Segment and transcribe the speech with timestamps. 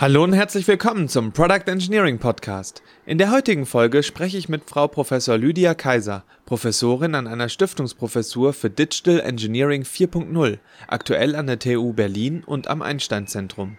[0.00, 2.84] Hallo und herzlich willkommen zum Product Engineering Podcast.
[3.04, 8.52] In der heutigen Folge spreche ich mit Frau Professor Lydia Kaiser, Professorin an einer Stiftungsprofessur
[8.52, 13.76] für Digital Engineering 4.0, aktuell an der TU Berlin und am Einstein Zentrum.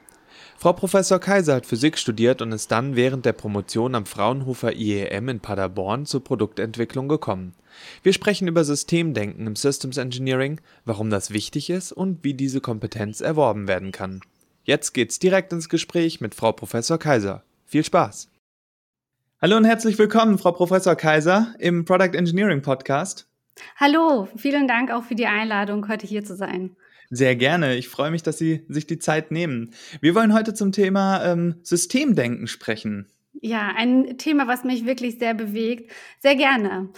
[0.57, 5.29] Frau Professor Kaiser hat Physik studiert und ist dann während der Promotion am Fraunhofer IEM
[5.29, 7.53] in Paderborn zur Produktentwicklung gekommen.
[8.03, 13.21] Wir sprechen über Systemdenken im Systems Engineering, warum das wichtig ist und wie diese Kompetenz
[13.21, 14.19] erworben werden kann.
[14.69, 17.43] Jetzt geht's direkt ins Gespräch mit Frau Professor Kaiser.
[17.65, 18.29] Viel Spaß!
[19.41, 23.27] Hallo und herzlich willkommen, Frau Professor Kaiser, im Product Engineering Podcast.
[23.77, 26.75] Hallo, vielen Dank auch für die Einladung, heute hier zu sein.
[27.09, 27.77] Sehr gerne.
[27.77, 29.73] Ich freue mich, dass Sie sich die Zeit nehmen.
[30.01, 33.07] Wir wollen heute zum Thema ähm, Systemdenken sprechen.
[33.41, 35.91] Ja, ein Thema, was mich wirklich sehr bewegt.
[36.19, 36.89] Sehr gerne.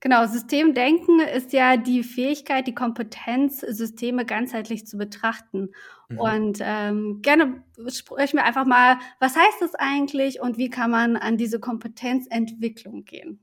[0.00, 5.70] Genau, Systemdenken ist ja die Fähigkeit, die Kompetenz, Systeme ganzheitlich zu betrachten.
[6.08, 6.18] Mhm.
[6.18, 11.16] Und ähm, gerne sprechen wir einfach mal, was heißt das eigentlich und wie kann man
[11.16, 13.40] an diese Kompetenzentwicklung gehen?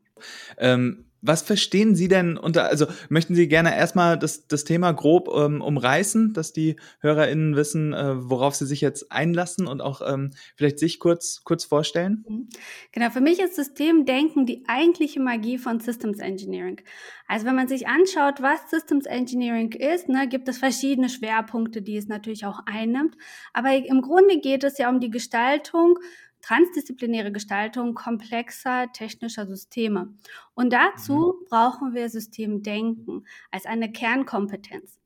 [0.58, 5.30] Ähm, was verstehen Sie denn unter, also möchten Sie gerne erstmal das, das Thema grob
[5.36, 10.32] ähm, umreißen, dass die HörerInnen wissen, äh, worauf sie sich jetzt einlassen und auch ähm,
[10.56, 12.24] vielleicht sich kurz, kurz vorstellen?
[12.28, 12.50] Mhm.
[12.92, 16.82] Genau, für mich ist Systemdenken die eigentliche Magie von Systems Engineering.
[17.28, 21.98] Also wenn man sich anschaut, was Systems Engineering ist, ne, gibt es verschiedene Schwerpunkte, die
[21.98, 23.16] es natürlich auch einnimmt.
[23.54, 25.98] Aber im Grunde geht es ja um die Gestaltung
[26.46, 30.14] transdisziplinäre Gestaltung komplexer technischer Systeme.
[30.54, 31.46] Und dazu mhm.
[31.50, 35.00] brauchen wir Systemdenken als eine Kernkompetenz.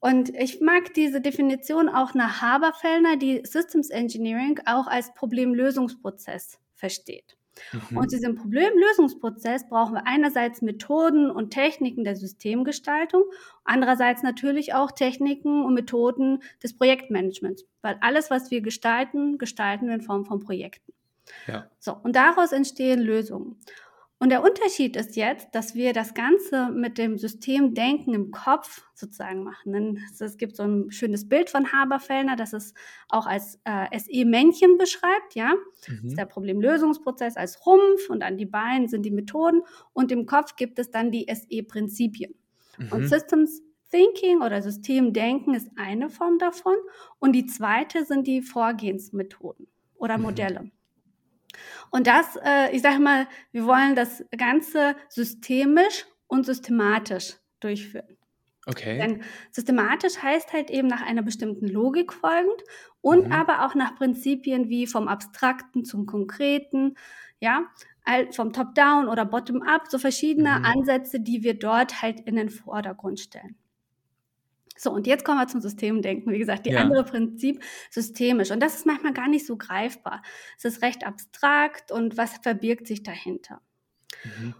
[0.00, 7.36] Und ich mag diese Definition auch nach Haberfellner, die Systems Engineering auch als Problemlösungsprozess versteht.
[7.72, 7.96] Mhm.
[7.96, 13.24] Und diesem Problemlösungsprozess brauchen wir einerseits Methoden und Techniken der Systemgestaltung,
[13.64, 19.94] andererseits natürlich auch Techniken und Methoden des Projektmanagements, weil alles, was wir gestalten, gestalten wir
[19.94, 20.92] in Form von Projekten.
[21.46, 21.70] Ja.
[21.78, 23.56] So, und daraus entstehen Lösungen.
[24.22, 29.42] Und der Unterschied ist jetzt, dass wir das Ganze mit dem Systemdenken im Kopf sozusagen
[29.42, 29.72] machen.
[29.72, 32.72] Denn es gibt so ein schönes Bild von Haberfellner, das es
[33.08, 35.54] auch als äh, SE-Männchen beschreibt, ja.
[35.88, 35.96] Mhm.
[36.02, 39.62] Das ist der Problemlösungsprozess als Rumpf und an die Beine sind die Methoden
[39.92, 42.32] und im Kopf gibt es dann die SE-Prinzipien.
[42.78, 42.92] Mhm.
[42.92, 46.76] Und Systems Thinking oder Systemdenken ist eine Form davon
[47.18, 49.66] und die zweite sind die Vorgehensmethoden
[49.96, 50.22] oder mhm.
[50.22, 50.60] Modelle.
[50.60, 50.72] Mhm.
[51.90, 58.16] Und das, äh, ich sage mal, wir wollen das Ganze systemisch und systematisch durchführen.
[58.66, 58.96] Okay.
[58.98, 62.62] Denn systematisch heißt halt eben nach einer bestimmten Logik folgend
[63.00, 63.32] und mhm.
[63.32, 66.94] aber auch nach Prinzipien wie vom Abstrakten zum Konkreten,
[67.40, 67.66] ja,
[68.30, 70.64] vom Top-Down oder Bottom-Up, so verschiedene mhm.
[70.64, 73.56] Ansätze, die wir dort halt in den Vordergrund stellen.
[74.82, 76.32] So, und jetzt kommen wir zum Systemdenken.
[76.32, 76.80] Wie gesagt, die ja.
[76.80, 78.50] andere Prinzip systemisch.
[78.50, 80.22] Und das ist manchmal gar nicht so greifbar.
[80.58, 83.60] Es ist recht abstrakt und was verbirgt sich dahinter?
[84.24, 84.54] Mhm.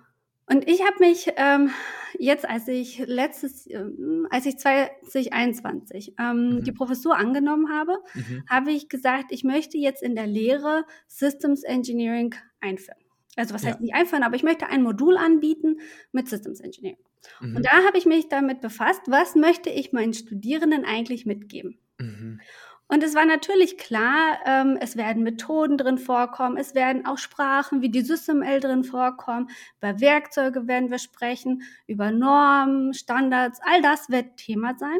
[0.46, 1.70] Und ich habe mich ähm,
[2.18, 6.64] jetzt, als ich letztes, ähm, als ich 2021 ähm, mhm.
[6.64, 8.44] die Professur angenommen habe, mhm.
[8.48, 13.01] habe ich gesagt, ich möchte jetzt in der Lehre Systems Engineering einführen.
[13.36, 15.80] Also was heißt nicht einführen, aber ich möchte ein Modul anbieten
[16.12, 16.98] mit Systems Engineering.
[17.40, 17.56] Mhm.
[17.56, 21.78] Und da habe ich mich damit befasst, was möchte ich meinen Studierenden eigentlich mitgeben.
[21.98, 22.40] Mhm.
[22.88, 27.80] Und es war natürlich klar, ähm, es werden Methoden drin vorkommen, es werden auch Sprachen
[27.80, 29.48] wie die SysML drin vorkommen,
[29.78, 34.98] über Werkzeuge werden wir sprechen, über Normen, Standards, all das wird Thema sein.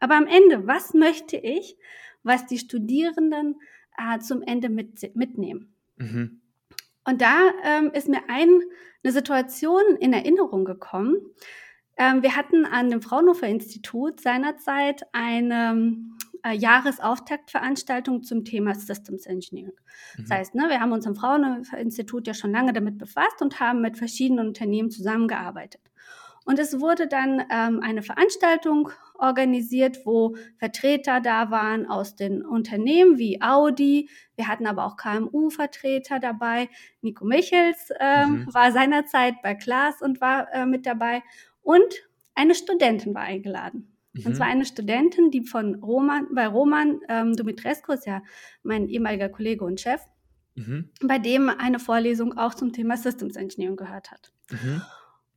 [0.00, 1.78] Aber am Ende, was möchte ich,
[2.22, 3.56] was die Studierenden
[3.96, 5.72] äh, zum Ende mit, mitnehmen?
[5.96, 6.39] Mhm.
[7.04, 8.60] Und da ähm, ist mir ein,
[9.02, 11.16] eine Situation in Erinnerung gekommen.
[11.96, 15.96] Ähm, wir hatten an dem Fraunhofer Institut seinerzeit eine
[16.42, 19.74] äh, Jahresauftaktveranstaltung zum Thema Systems Engineering.
[20.16, 20.22] Mhm.
[20.22, 23.60] Das heißt, ne, wir haben uns am Fraunhofer Institut ja schon lange damit befasst und
[23.60, 25.82] haben mit verschiedenen Unternehmen zusammengearbeitet.
[26.44, 33.18] Und es wurde dann ähm, eine Veranstaltung organisiert, wo Vertreter da waren aus den Unternehmen
[33.18, 34.08] wie Audi.
[34.36, 36.68] Wir hatten aber auch KMU-Vertreter dabei.
[37.02, 38.52] Nico Michels äh, mhm.
[38.52, 41.22] war seinerzeit bei Klaas und war äh, mit dabei.
[41.62, 41.94] Und
[42.34, 43.96] eine Studentin war eingeladen.
[44.12, 44.26] Mhm.
[44.26, 48.22] Und zwar eine Studentin, die von Roman, bei Roman ähm, Dumitrescu, ist ja
[48.62, 50.00] mein ehemaliger Kollege und Chef,
[50.54, 50.90] mhm.
[51.02, 54.32] bei dem eine Vorlesung auch zum Thema Systems Engineering gehört hat.
[54.50, 54.82] Mhm.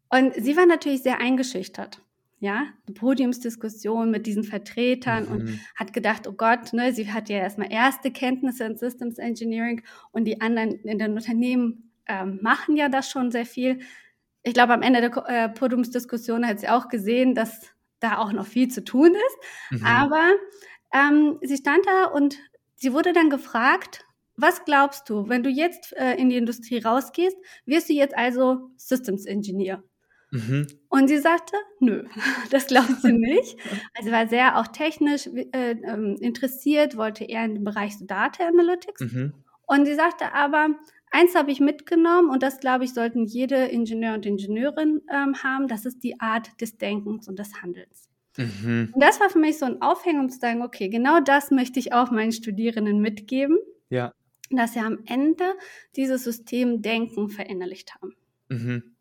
[0.10, 2.02] Und sie war natürlich sehr eingeschüchtert.
[2.44, 5.32] Ja, eine Podiumsdiskussion mit diesen Vertretern mhm.
[5.32, 9.82] und hat gedacht, oh Gott, ne, sie hat ja erstmal erste Kenntnisse in Systems Engineering
[10.12, 13.80] und die anderen in den Unternehmen ähm, machen ja das schon sehr viel.
[14.44, 18.46] Ich glaube, am Ende der äh, Podiumsdiskussion hat sie auch gesehen, dass da auch noch
[18.46, 19.80] viel zu tun ist.
[19.80, 19.86] Mhm.
[19.86, 20.32] Aber
[20.94, 22.38] ähm, sie stand da und
[22.76, 24.04] sie wurde dann gefragt,
[24.36, 28.70] was glaubst du, wenn du jetzt äh, in die Industrie rausgehst, wirst du jetzt also
[28.76, 29.82] Systems Engineer?
[30.34, 30.66] Mhm.
[30.90, 32.06] Und sie sagte, nö,
[32.52, 33.58] das glaubt sie nicht.
[33.98, 38.46] Also war sehr auch technisch äh, ähm, interessiert, wollte eher in den Bereich so Data
[38.46, 39.02] Analytics.
[39.02, 39.34] Mhm.
[39.68, 40.70] Und sie sagte aber,
[41.12, 45.68] eins habe ich mitgenommen und das, glaube ich, sollten jede Ingenieur und Ingenieurin ähm, haben,
[45.68, 48.10] das ist die Art des Denkens und des Handelns.
[48.36, 48.90] Mhm.
[48.92, 51.80] Und das war für mich so ein Aufhänger, um zu sagen, okay, genau das möchte
[51.80, 53.60] ich auch meinen Studierenden mitgeben.
[53.90, 54.12] Ja.
[54.50, 55.54] Dass sie am Ende
[55.96, 58.16] dieses System Denken verinnerlicht haben.
[58.50, 58.93] Mhm.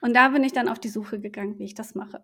[0.00, 2.22] Und da bin ich dann auf die Suche gegangen, wie ich das mache.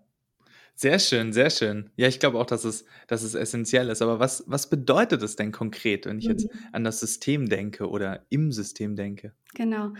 [0.74, 1.90] Sehr schön, sehr schön.
[1.96, 4.02] Ja, ich glaube auch, dass es, dass es essentiell ist.
[4.02, 6.32] Aber was, was bedeutet es denn konkret, wenn ich mhm.
[6.32, 9.32] jetzt an das System denke oder im System denke?
[9.54, 9.94] Genau.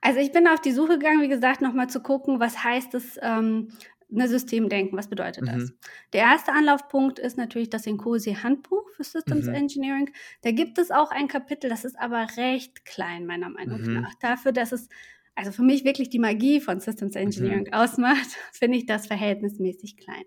[0.00, 3.18] Also ich bin auf die Suche gegangen, wie gesagt, nochmal zu gucken, was heißt es,
[3.20, 3.68] ähm,
[4.12, 5.46] eine Systemdenken, was bedeutet mhm.
[5.46, 5.72] das?
[6.12, 9.54] Der erste Anlaufpunkt ist natürlich das Incosi Handbuch für Systems mhm.
[9.54, 10.10] Engineering.
[10.42, 14.00] Da gibt es auch ein Kapitel, das ist aber recht klein, meiner Meinung mhm.
[14.00, 14.14] nach.
[14.20, 14.88] Dafür, dass es
[15.36, 17.20] also für mich wirklich die Magie von Systems mhm.
[17.20, 17.74] Engineering mhm.
[17.74, 20.24] ausmacht, finde ich das verhältnismäßig klein.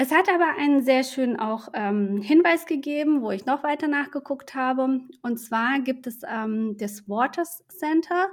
[0.00, 4.54] Es hat aber einen sehr schönen auch ähm, Hinweis gegeben, wo ich noch weiter nachgeguckt
[4.54, 5.00] habe.
[5.22, 8.28] Und zwar gibt es ähm, das Waters Center,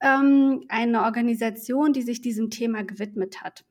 [0.00, 3.66] ähm, eine Organisation, die sich diesem Thema gewidmet hat.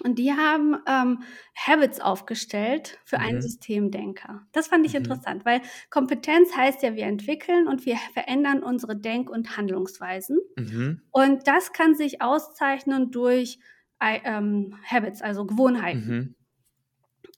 [0.00, 1.22] Und die haben ähm,
[1.54, 3.24] Habits aufgestellt für mhm.
[3.24, 4.46] einen Systemdenker.
[4.52, 4.98] Das fand ich mhm.
[4.98, 5.60] interessant, weil
[5.90, 10.38] Kompetenz heißt ja, wir entwickeln und wir verändern unsere Denk- und Handlungsweisen.
[10.56, 11.02] Mhm.
[11.10, 13.58] Und das kann sich auszeichnen durch
[14.00, 16.06] äh, ähm, Habits, also Gewohnheiten.
[16.06, 16.34] Mhm.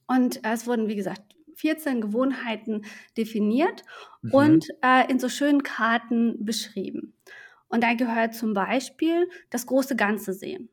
[0.07, 1.23] Und es wurden, wie gesagt,
[1.57, 2.83] 14 Gewohnheiten
[3.17, 3.83] definiert
[4.23, 4.31] mhm.
[4.33, 7.15] und äh, in so schönen Karten beschrieben.
[7.69, 10.69] Und da gehört zum Beispiel das große Ganze sehen.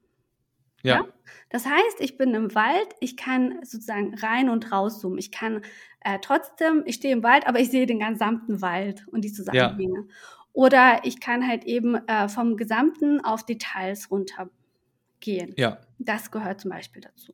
[0.83, 0.95] Ja.
[0.95, 1.07] ja.
[1.49, 5.19] Das heißt, ich bin im Wald, ich kann sozusagen rein und raus zoomen.
[5.19, 5.61] Ich kann
[5.99, 10.05] äh, trotzdem, ich stehe im Wald, aber ich sehe den gesamten Wald und die Zusammenhänge.
[10.07, 10.15] Ja.
[10.53, 15.53] Oder ich kann halt eben äh, vom Gesamten auf Details runtergehen.
[15.57, 15.79] Ja.
[15.99, 17.33] Das gehört zum Beispiel dazu.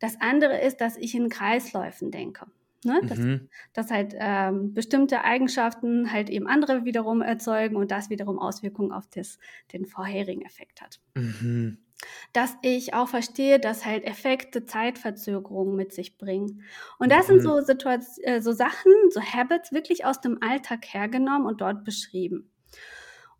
[0.00, 2.46] Das andere ist, dass ich in Kreisläufen denke.
[2.84, 3.00] Ne?
[3.04, 3.48] Dass, mhm.
[3.72, 9.08] dass halt ähm, bestimmte Eigenschaften halt eben andere wiederum erzeugen und das wiederum Auswirkungen auf
[9.08, 9.38] das,
[9.72, 11.00] den vorherigen Effekt hat.
[11.14, 11.78] Mhm
[12.32, 16.62] dass ich auch verstehe, dass halt Effekte Zeitverzögerungen mit sich bringen.
[16.98, 17.32] Und das mhm.
[17.32, 21.84] sind so Situationen, äh, so Sachen, so Habits wirklich aus dem Alltag hergenommen und dort
[21.84, 22.50] beschrieben.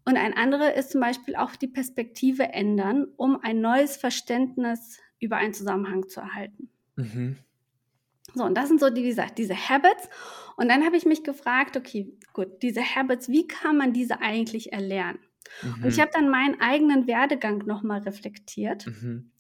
[0.05, 5.37] Und ein anderer ist zum Beispiel auch die Perspektive ändern, um ein neues Verständnis über
[5.37, 6.70] einen Zusammenhang zu erhalten.
[6.96, 7.37] Mhm.
[8.34, 10.08] So, und das sind so, die, wie gesagt, diese Habits.
[10.56, 14.72] Und dann habe ich mich gefragt, okay, gut, diese Habits, wie kann man diese eigentlich
[14.72, 15.19] erlernen?
[15.62, 15.85] Mhm.
[15.85, 16.00] Und ich mhm.
[16.03, 18.87] habe dann meinen eigenen Werdegang nochmal reflektiert.
[18.87, 19.31] Mhm.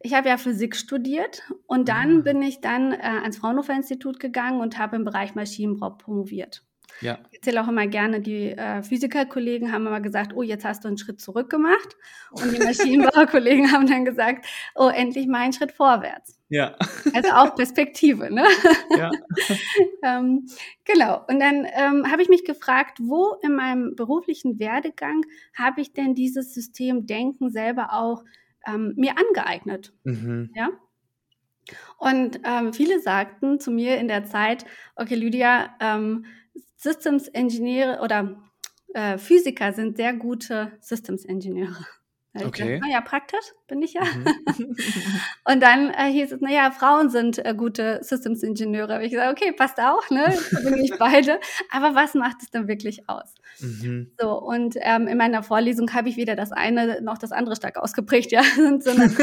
[0.00, 2.20] Ich habe ja Physik studiert und dann ah.
[2.20, 6.64] bin ich dann äh, ans Fraunhofer Institut gegangen und habe im Bereich Maschinenbau promoviert.
[7.00, 7.18] Ja.
[7.30, 10.88] Ich erzähle auch immer gerne, die äh, Physikerkollegen haben immer gesagt, oh, jetzt hast du
[10.88, 11.96] einen Schritt zurück gemacht.
[12.30, 16.38] Und die Maschinenbauerkollegen haben dann gesagt, oh, endlich mal einen Schritt vorwärts.
[16.48, 16.76] Ja.
[17.14, 18.44] Also auch Perspektive, ne?
[18.96, 19.10] Ja.
[20.02, 20.46] ähm,
[20.84, 21.24] genau.
[21.28, 25.22] Und dann ähm, habe ich mich gefragt, wo in meinem beruflichen Werdegang
[25.56, 28.24] habe ich denn dieses System Denken selber auch
[28.66, 29.92] ähm, mir angeeignet?
[30.04, 30.50] Mhm.
[30.54, 30.70] Ja.
[31.98, 34.64] Und ähm, viele sagten zu mir in der Zeit,
[34.96, 36.24] okay, Lydia, ähm,
[36.76, 38.36] Systems Engineer oder
[38.94, 41.86] äh, Physiker sind sehr gute Systems Ingenieure.
[42.34, 42.78] Okay.
[42.78, 44.02] Naja, praktisch bin ich ja.
[44.04, 44.76] Mhm.
[45.44, 49.02] und dann äh, hieß es, naja, Frauen sind äh, gute Systems-Ingenieure.
[49.02, 50.36] Ich gesagt, okay, passt auch, ne?
[50.62, 51.40] bin ich beide.
[51.70, 53.34] Aber was macht es denn wirklich aus?
[53.60, 54.12] Mhm.
[54.20, 57.76] So, und ähm, in meiner Vorlesung habe ich weder das eine noch das andere stark
[57.78, 58.42] ausgeprägt, ja,
[58.78, 59.16] sondern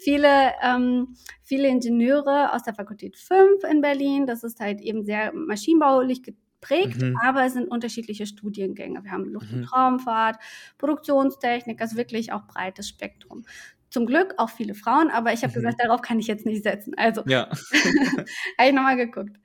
[0.00, 4.26] viele, ähm, viele Ingenieure aus der Fakultät 5 in Berlin.
[4.26, 6.22] Das ist halt eben sehr maschinenbaulich
[6.62, 7.18] prägt, mhm.
[7.22, 9.04] aber es sind unterschiedliche Studiengänge.
[9.04, 10.36] Wir haben Luft- und Raumfahrt,
[10.78, 13.44] Produktionstechnik, also wirklich auch breites Spektrum.
[13.90, 15.56] Zum Glück auch viele Frauen, aber ich habe mhm.
[15.56, 16.94] gesagt, darauf kann ich jetzt nicht setzen.
[16.96, 17.50] Also ja.
[18.58, 19.36] habe ich nochmal geguckt.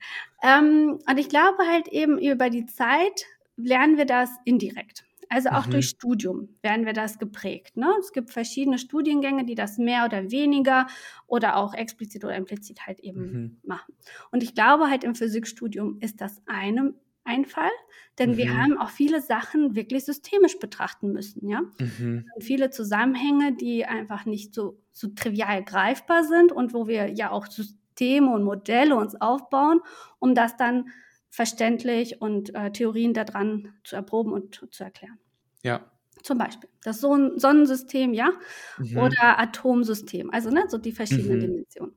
[0.42, 5.04] Ähm, und ich glaube halt eben über die Zeit lernen wir das indirekt.
[5.28, 5.72] Also auch mhm.
[5.72, 7.76] durch Studium werden wir das geprägt.
[7.76, 7.92] Ne?
[8.00, 10.86] Es gibt verschiedene Studiengänge, die das mehr oder weniger
[11.26, 13.56] oder auch explizit oder implizit halt eben mhm.
[13.64, 13.94] machen.
[14.30, 16.94] Und ich glaube halt im Physikstudium ist das eine
[17.28, 17.70] ein Fall,
[18.18, 18.36] denn mhm.
[18.38, 21.62] wir haben auch viele Sachen wirklich systemisch betrachten müssen, ja.
[21.78, 22.26] Mhm.
[22.40, 27.46] Viele Zusammenhänge, die einfach nicht so, so trivial greifbar sind und wo wir ja auch
[27.46, 29.80] Systeme und Modelle uns aufbauen,
[30.18, 30.86] um das dann
[31.30, 35.18] verständlich und äh, Theorien daran zu erproben und zu erklären.
[35.62, 35.90] Ja.
[36.22, 38.32] Zum Beispiel das Son Sonnensystem, ja,
[38.78, 38.98] mhm.
[38.98, 41.40] oder Atomsystem, also ne, so die verschiedenen mhm.
[41.40, 41.94] Dimensionen.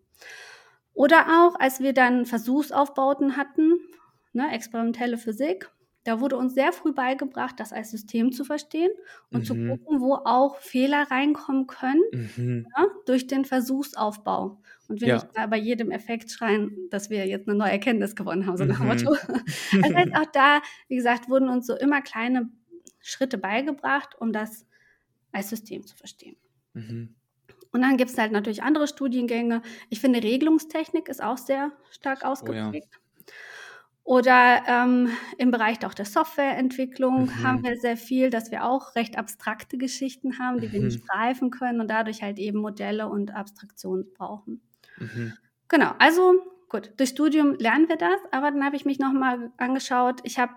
[0.94, 3.80] Oder auch, als wir dann Versuchsaufbauten hatten,
[4.34, 5.70] ne, experimentelle Physik.
[6.04, 8.90] Da wurde uns sehr früh beigebracht, das als System zu verstehen
[9.30, 9.46] und mhm.
[9.46, 12.68] zu gucken, wo auch Fehler reinkommen können mhm.
[12.76, 14.60] ja, durch den Versuchsaufbau.
[14.88, 15.16] Und wir ja.
[15.16, 18.80] nicht bei jedem Effekt schreien, dass wir jetzt eine neue Erkenntnis gewonnen haben, so nach
[18.80, 18.88] mhm.
[18.88, 19.16] Motto.
[19.82, 22.50] Das heißt, auch da, wie gesagt, wurden uns so immer kleine
[23.00, 24.66] Schritte beigebracht, um das
[25.32, 26.36] als System zu verstehen.
[26.74, 27.16] Mhm.
[27.72, 29.62] Und dann gibt es halt natürlich andere Studiengänge.
[29.90, 32.90] Ich finde, Regelungstechnik ist auch sehr stark ausgeprägt.
[32.92, 33.00] Oh ja.
[34.03, 37.43] Oder ähm, im Bereich auch der Softwareentwicklung mhm.
[37.43, 40.72] haben wir sehr viel, dass wir auch recht abstrakte Geschichten haben, die mhm.
[40.72, 44.62] wir nicht greifen können und dadurch halt eben Modelle und Abstraktionen brauchen.
[44.98, 45.34] Mhm.
[45.67, 46.34] Genau, also
[46.67, 50.53] gut, durch Studium lernen wir das, aber dann habe ich mich nochmal angeschaut, ich habe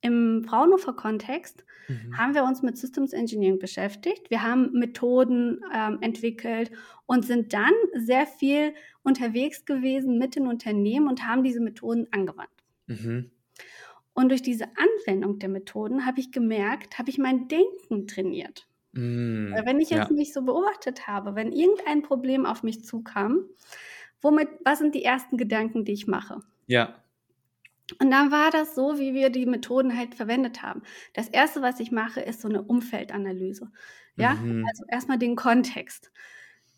[0.00, 2.16] im Fraunhofer-Kontext mhm.
[2.16, 4.30] haben wir uns mit Systems Engineering beschäftigt.
[4.30, 6.70] Wir haben Methoden ähm, entwickelt
[7.06, 12.50] und sind dann sehr viel unterwegs gewesen mit den Unternehmen und haben diese Methoden angewandt.
[12.86, 13.30] Mhm.
[14.14, 18.68] Und durch diese Anwendung der Methoden habe ich gemerkt, habe ich mein Denken trainiert.
[18.92, 20.14] Mm, wenn ich jetzt ja.
[20.14, 23.44] mich so beobachtet habe, wenn irgendein Problem auf mich zukam,
[24.22, 26.40] womit, was sind die ersten Gedanken, die ich mache?
[26.66, 26.94] Ja.
[28.00, 30.82] Und dann war das so, wie wir die Methoden halt verwendet haben.
[31.12, 33.70] Das erste, was ich mache, ist so eine Umfeldanalyse.
[34.16, 34.64] Ja, mhm.
[34.68, 36.12] also erstmal den Kontext.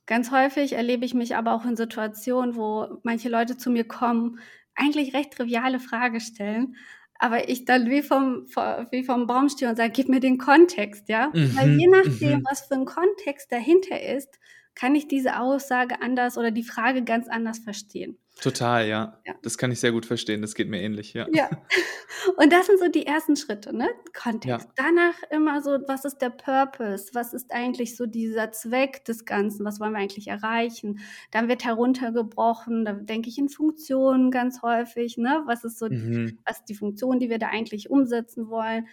[0.06, 4.38] Ganz häufig erlebe ich mich aber auch in Situationen, wo manche Leute zu mir kommen,
[4.76, 6.76] eigentlich recht triviale Frage stellen,
[7.18, 8.46] aber ich dann wie vom,
[8.90, 11.30] wie vom Baum stehe und sage, gib mir den Kontext, ja?
[11.32, 11.56] Mhm.
[11.56, 12.44] Weil je nachdem, mhm.
[12.48, 14.38] was für ein Kontext dahinter ist,
[14.74, 18.18] kann ich diese Aussage anders oder die Frage ganz anders verstehen.
[18.40, 19.18] Total, ja.
[19.26, 19.34] ja.
[19.42, 20.42] Das kann ich sehr gut verstehen.
[20.42, 21.26] Das geht mir ähnlich, ja.
[21.32, 21.48] Ja.
[22.36, 23.88] Und das sind so die ersten Schritte, ne?
[24.12, 24.68] Kontext.
[24.76, 24.84] Ja.
[24.84, 27.10] Danach immer so, was ist der Purpose?
[27.14, 29.64] Was ist eigentlich so dieser Zweck des Ganzen?
[29.64, 31.00] Was wollen wir eigentlich erreichen?
[31.30, 35.42] Dann wird heruntergebrochen, da denke ich in Funktionen ganz häufig, ne?
[35.46, 36.38] Was ist so, mhm.
[36.44, 38.86] was ist die Funktion, die wir da eigentlich umsetzen wollen?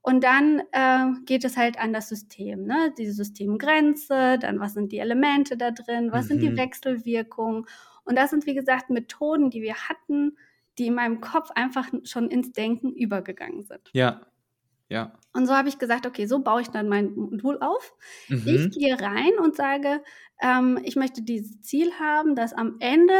[0.00, 2.92] Und dann äh, geht es halt an das System, ne?
[2.98, 6.28] Die Systemgrenze, dann was sind die Elemente da drin, was mhm.
[6.28, 6.56] sind die mhm.
[6.56, 7.66] Wechselwirkungen?
[8.04, 10.36] Und das sind, wie gesagt, Methoden, die wir hatten,
[10.78, 13.90] die in meinem Kopf einfach schon ins Denken übergegangen sind.
[13.92, 14.22] Ja.
[14.88, 15.18] Ja.
[15.32, 17.94] Und so habe ich gesagt, okay, so baue ich dann mein Modul auf.
[18.28, 18.42] Mhm.
[18.46, 20.02] Ich gehe rein und sage,
[20.42, 23.14] ähm, ich möchte dieses Ziel haben, dass am Ende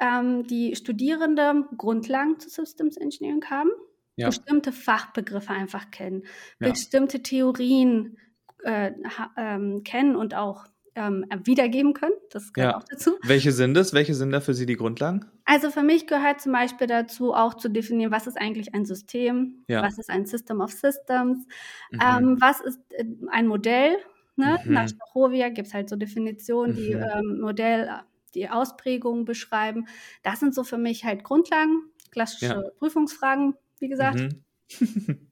[0.00, 3.70] ähm, die Studierenden Grundlagen zu Systems Engineering haben,
[4.16, 4.26] ja.
[4.26, 6.24] bestimmte Fachbegriffe einfach kennen,
[6.60, 6.68] ja.
[6.68, 8.18] bestimmte Theorien
[8.64, 8.92] äh,
[9.36, 10.66] ähm, kennen und auch
[10.98, 12.12] ähm, wiedergeben können.
[12.30, 12.78] Das gehört ja.
[12.78, 13.12] auch dazu.
[13.22, 13.92] Welche sind es?
[13.92, 15.24] Welche sind da für Sie die Grundlagen?
[15.44, 19.64] Also für mich gehört zum Beispiel dazu auch zu definieren, was ist eigentlich ein System,
[19.68, 19.82] ja.
[19.82, 21.46] was ist ein System of Systems,
[21.90, 22.00] mhm.
[22.02, 23.96] ähm, was ist äh, ein Modell.
[24.36, 24.58] Ne?
[24.64, 24.72] Mhm.
[24.72, 27.04] Nach Stachowia gibt es halt so Definitionen, die mhm.
[27.14, 27.88] ähm, Modell,
[28.34, 29.86] die Ausprägungen beschreiben.
[30.22, 32.62] Das sind so für mich halt Grundlagen, klassische ja.
[32.78, 34.28] Prüfungsfragen, wie gesagt.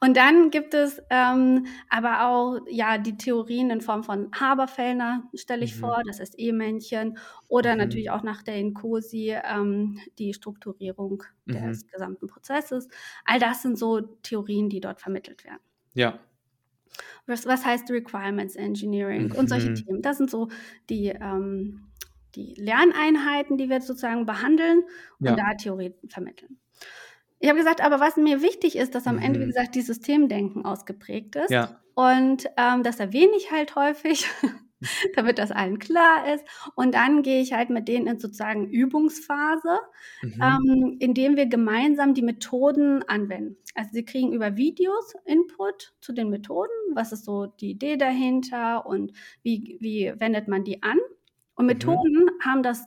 [0.00, 5.64] Und dann gibt es ähm, aber auch ja die Theorien in Form von Haberfellner, stelle
[5.64, 5.80] ich mhm.
[5.80, 7.18] vor, das ist E-Männchen,
[7.48, 7.78] oder mhm.
[7.78, 11.52] natürlich auch nach der Inkosi ähm, die Strukturierung mhm.
[11.52, 12.88] des gesamten Prozesses.
[13.24, 15.60] All das sind so Theorien, die dort vermittelt werden.
[15.94, 16.18] Ja.
[17.26, 19.74] Was, was heißt Requirements Engineering und solche mhm.
[19.76, 20.02] Themen?
[20.02, 20.48] Das sind so
[20.90, 21.88] die, ähm,
[22.34, 24.82] die Lerneinheiten, die wir sozusagen behandeln
[25.18, 25.36] und ja.
[25.36, 26.58] da Theorien vermitteln.
[27.42, 29.22] Ich habe gesagt, aber was mir wichtig ist, dass am mhm.
[29.22, 29.48] Ende, wie mhm.
[29.48, 31.50] gesagt, die Systemdenken ausgeprägt ist.
[31.50, 31.80] Ja.
[31.94, 34.26] Und ähm, das erwähne ich halt häufig,
[35.16, 36.44] damit das allen klar ist.
[36.76, 39.80] Und dann gehe ich halt mit denen in sozusagen Übungsphase,
[40.22, 40.40] mhm.
[40.40, 43.56] ähm, indem wir gemeinsam die Methoden anwenden.
[43.74, 48.86] Also sie kriegen über Videos Input zu den Methoden, was ist so die Idee dahinter
[48.86, 50.98] und wie, wie wendet man die an.
[51.56, 51.72] Und mhm.
[51.72, 52.44] Methoden mhm.
[52.44, 52.86] haben das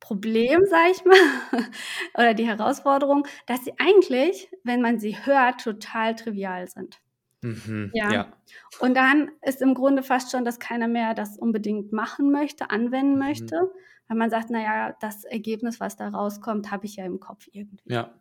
[0.00, 1.16] Problem, sage ich mal,
[2.14, 7.00] oder die Herausforderung, dass sie eigentlich, wenn man sie hört, total trivial sind.
[7.42, 8.12] Mhm, ja.
[8.12, 8.32] ja.
[8.80, 13.14] Und dann ist im Grunde fast schon, dass keiner mehr das unbedingt machen möchte, anwenden
[13.14, 13.18] mhm.
[13.18, 13.70] möchte,
[14.08, 17.92] weil man sagt, naja, das Ergebnis, was da rauskommt, habe ich ja im Kopf irgendwie.
[17.92, 18.14] Ja.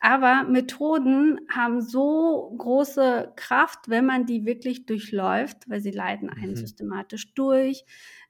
[0.00, 6.50] Aber Methoden haben so große Kraft, wenn man die wirklich durchläuft, weil sie leiten einen
[6.50, 6.56] mhm.
[6.56, 7.84] systematisch durch.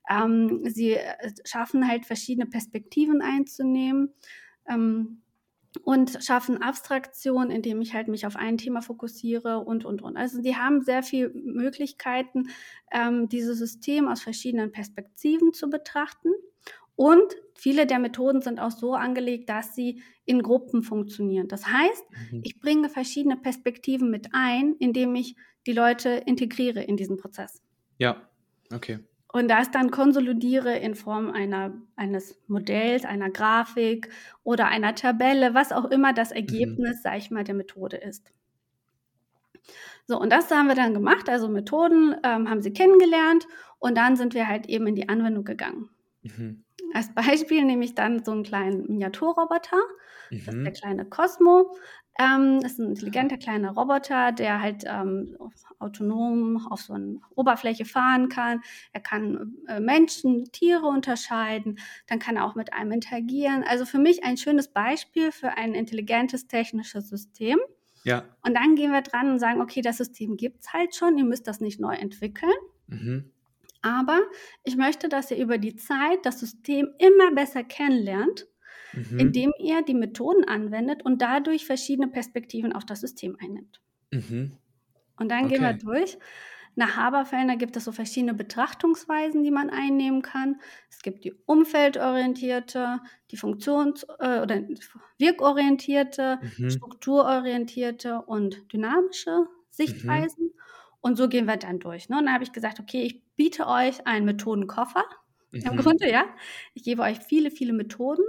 [0.09, 4.13] Ähm, sie äh, schaffen halt verschiedene Perspektiven einzunehmen.
[4.69, 5.23] Ähm,
[5.83, 10.17] und schaffen Abstraktion, indem ich halt mich auf ein Thema fokussiere und, und, und.
[10.17, 12.51] Also die haben sehr viele Möglichkeiten,
[12.93, 16.31] ähm, dieses System aus verschiedenen Perspektiven zu betrachten.
[16.97, 21.49] Und viele der Methoden sind auch so angelegt, dass sie in Gruppen funktionieren.
[21.49, 22.41] Das heißt, mhm.
[22.45, 25.35] ich bringe verschiedene Perspektiven mit ein, indem ich
[25.67, 27.63] die Leute integriere in diesen Prozess.
[27.99, 28.29] Ja,
[28.73, 29.01] okay.
[29.35, 34.09] Und das dann konsolidiere in Form einer, eines Modells, einer Grafik
[34.45, 36.37] oder einer Tabelle, was auch immer das mhm.
[36.37, 37.01] Ergebnis, mhm.
[37.03, 38.31] sag ich mal, der Methode ist.
[40.07, 43.49] So, und das haben wir dann gemacht, also Methoden ähm, haben sie kennengelernt
[43.81, 45.91] und dann sind wir halt eben in die Anwendung gegangen.
[46.23, 46.63] Mhm.
[46.93, 49.79] Als Beispiel nehme ich dann so einen kleinen Miniaturroboter,
[50.31, 50.45] mhm.
[50.45, 50.73] das ist der mhm.
[50.75, 51.75] kleine Cosmo.
[52.19, 55.37] Ähm, das ist ein intelligenter kleiner Roboter, der halt ähm,
[55.81, 58.61] autonom auf so einer Oberfläche fahren kann.
[58.93, 61.79] Er kann äh, Menschen, Tiere unterscheiden.
[62.07, 63.65] Dann kann er auch mit einem interagieren.
[63.65, 67.59] Also für mich ein schönes Beispiel für ein intelligentes technisches System.
[68.05, 68.25] Ja.
[68.43, 71.25] Und dann gehen wir dran und sagen, okay, das System gibt es halt schon, ihr
[71.25, 72.53] müsst das nicht neu entwickeln.
[72.87, 73.33] Mhm.
[73.83, 74.21] Aber
[74.63, 78.47] ich möchte, dass ihr über die Zeit das System immer besser kennenlernt
[78.93, 79.19] mhm.
[79.19, 83.81] indem ihr die Methoden anwendet und dadurch verschiedene Perspektiven auf das System einnimmt.
[84.11, 84.53] Mhm.
[85.19, 85.55] Und dann okay.
[85.55, 86.19] gehen wir durch.
[86.77, 90.61] Nach Haberfellner gibt es so verschiedene Betrachtungsweisen, die man einnehmen kann.
[90.91, 93.01] Es gibt die umfeldorientierte,
[93.31, 94.63] die funktions- äh, oder
[95.19, 96.71] wirkorientierte, mhm.
[96.71, 100.47] strukturorientierte und dynamische Sichtweisen.
[100.47, 100.61] Mhm.
[101.01, 102.09] Und so gehen wir dann durch.
[102.09, 102.19] Ne?
[102.19, 105.05] Und dann habe ich gesagt, okay, ich biete euch einen Methodenkoffer.
[105.53, 105.61] Mhm.
[105.61, 106.25] Im Grunde, ja.
[106.73, 108.25] Ich gebe euch viele, viele Methoden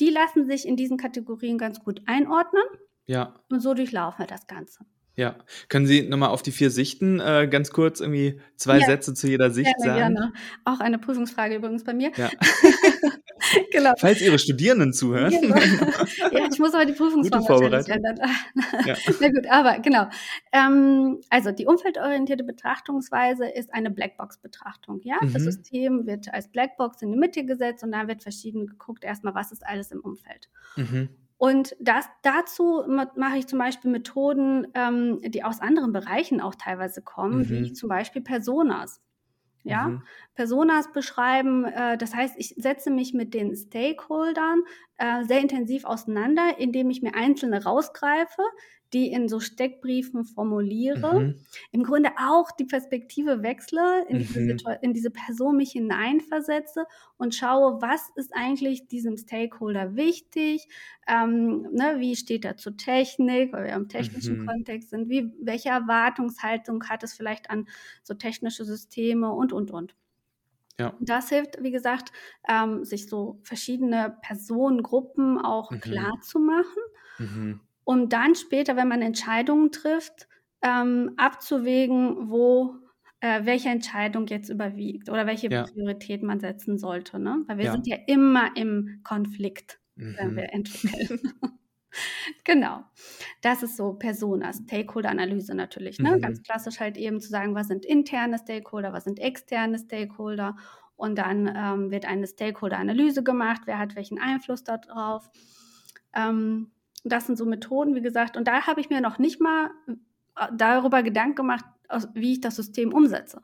[0.00, 2.64] die lassen sich in diesen Kategorien ganz gut einordnen.
[3.06, 3.34] Ja.
[3.50, 4.84] Und so durchlaufen wir das Ganze.
[5.18, 5.34] Ja.
[5.68, 8.86] Können Sie nochmal auf die vier Sichten äh, ganz kurz irgendwie zwei ja.
[8.86, 10.14] Sätze zu jeder Sicht gerne, sagen?
[10.14, 10.32] Gerne.
[10.64, 12.12] Auch eine Prüfungsfrage übrigens bei mir.
[12.16, 12.30] Ja.
[13.72, 13.94] genau.
[13.98, 15.32] Falls Ihre Studierenden zuhören.
[15.32, 15.56] Genau.
[15.56, 18.20] ja, ich muss aber die Prüfungsfrage ändern.
[18.86, 18.94] ja.
[19.20, 20.06] Na gut, aber genau.
[20.52, 25.00] Ähm, also die umfeldorientierte Betrachtungsweise ist eine Blackbox-Betrachtung.
[25.02, 25.16] Ja?
[25.20, 25.32] Mhm.
[25.32, 29.34] Das System wird als Blackbox in die Mitte gesetzt und da wird verschieden geguckt, erstmal,
[29.34, 30.48] was ist alles im Umfeld.
[30.76, 31.08] Mhm.
[31.38, 37.00] Und das, dazu mache ich zum Beispiel Methoden, ähm, die aus anderen Bereichen auch teilweise
[37.00, 37.48] kommen, mhm.
[37.48, 39.00] wie zum Beispiel Personas.
[39.64, 40.02] Ja, mhm.
[40.34, 44.62] Personas beschreiben, äh, das heißt, ich setze mich mit den Stakeholdern
[44.96, 48.42] äh, sehr intensiv auseinander, indem ich mir einzelne rausgreife,
[48.92, 51.34] die in so Steckbriefen formuliere, mhm.
[51.72, 54.20] im Grunde auch die Perspektive wechsle, in, mhm.
[54.20, 60.68] diese, in, diese, Person mich hineinversetze und schaue, was ist eigentlich diesem Stakeholder wichtig,
[61.06, 64.46] ähm, ne, wie steht er zur Technik, weil wir im technischen mhm.
[64.46, 67.68] Kontext sind, wie, welche Erwartungshaltung hat es vielleicht an
[68.02, 69.94] so technische Systeme und, und, und.
[70.78, 70.94] Ja.
[71.00, 72.12] Das hilft, wie gesagt,
[72.48, 75.80] ähm, sich so verschiedene Personengruppen auch mhm.
[75.80, 76.82] klar zu machen.
[77.18, 80.28] Mhm um dann später, wenn man Entscheidungen trifft,
[80.60, 82.74] ähm, abzuwägen, wo
[83.20, 85.62] äh, welche Entscheidung jetzt überwiegt oder welche ja.
[85.62, 87.18] Priorität man setzen sollte.
[87.18, 87.44] Ne?
[87.46, 87.72] Weil wir ja.
[87.72, 90.16] sind ja immer im Konflikt, mhm.
[90.18, 91.32] wenn wir entwickeln.
[92.44, 92.84] genau.
[93.40, 95.98] Das ist so Persona, Stakeholder-Analyse natürlich.
[95.98, 96.16] Ne?
[96.16, 96.20] Mhm.
[96.20, 100.56] Ganz klassisch halt eben zu sagen, was sind interne Stakeholder, was sind externe Stakeholder.
[100.94, 105.30] Und dann ähm, wird eine Stakeholder-Analyse gemacht, wer hat welchen Einfluss darauf.
[106.14, 106.70] Ähm,
[107.04, 108.36] das sind so Methoden, wie gesagt.
[108.36, 109.70] Und da habe ich mir noch nicht mal
[110.36, 111.64] äh, darüber Gedanken gemacht,
[112.14, 113.42] wie ich das System umsetze.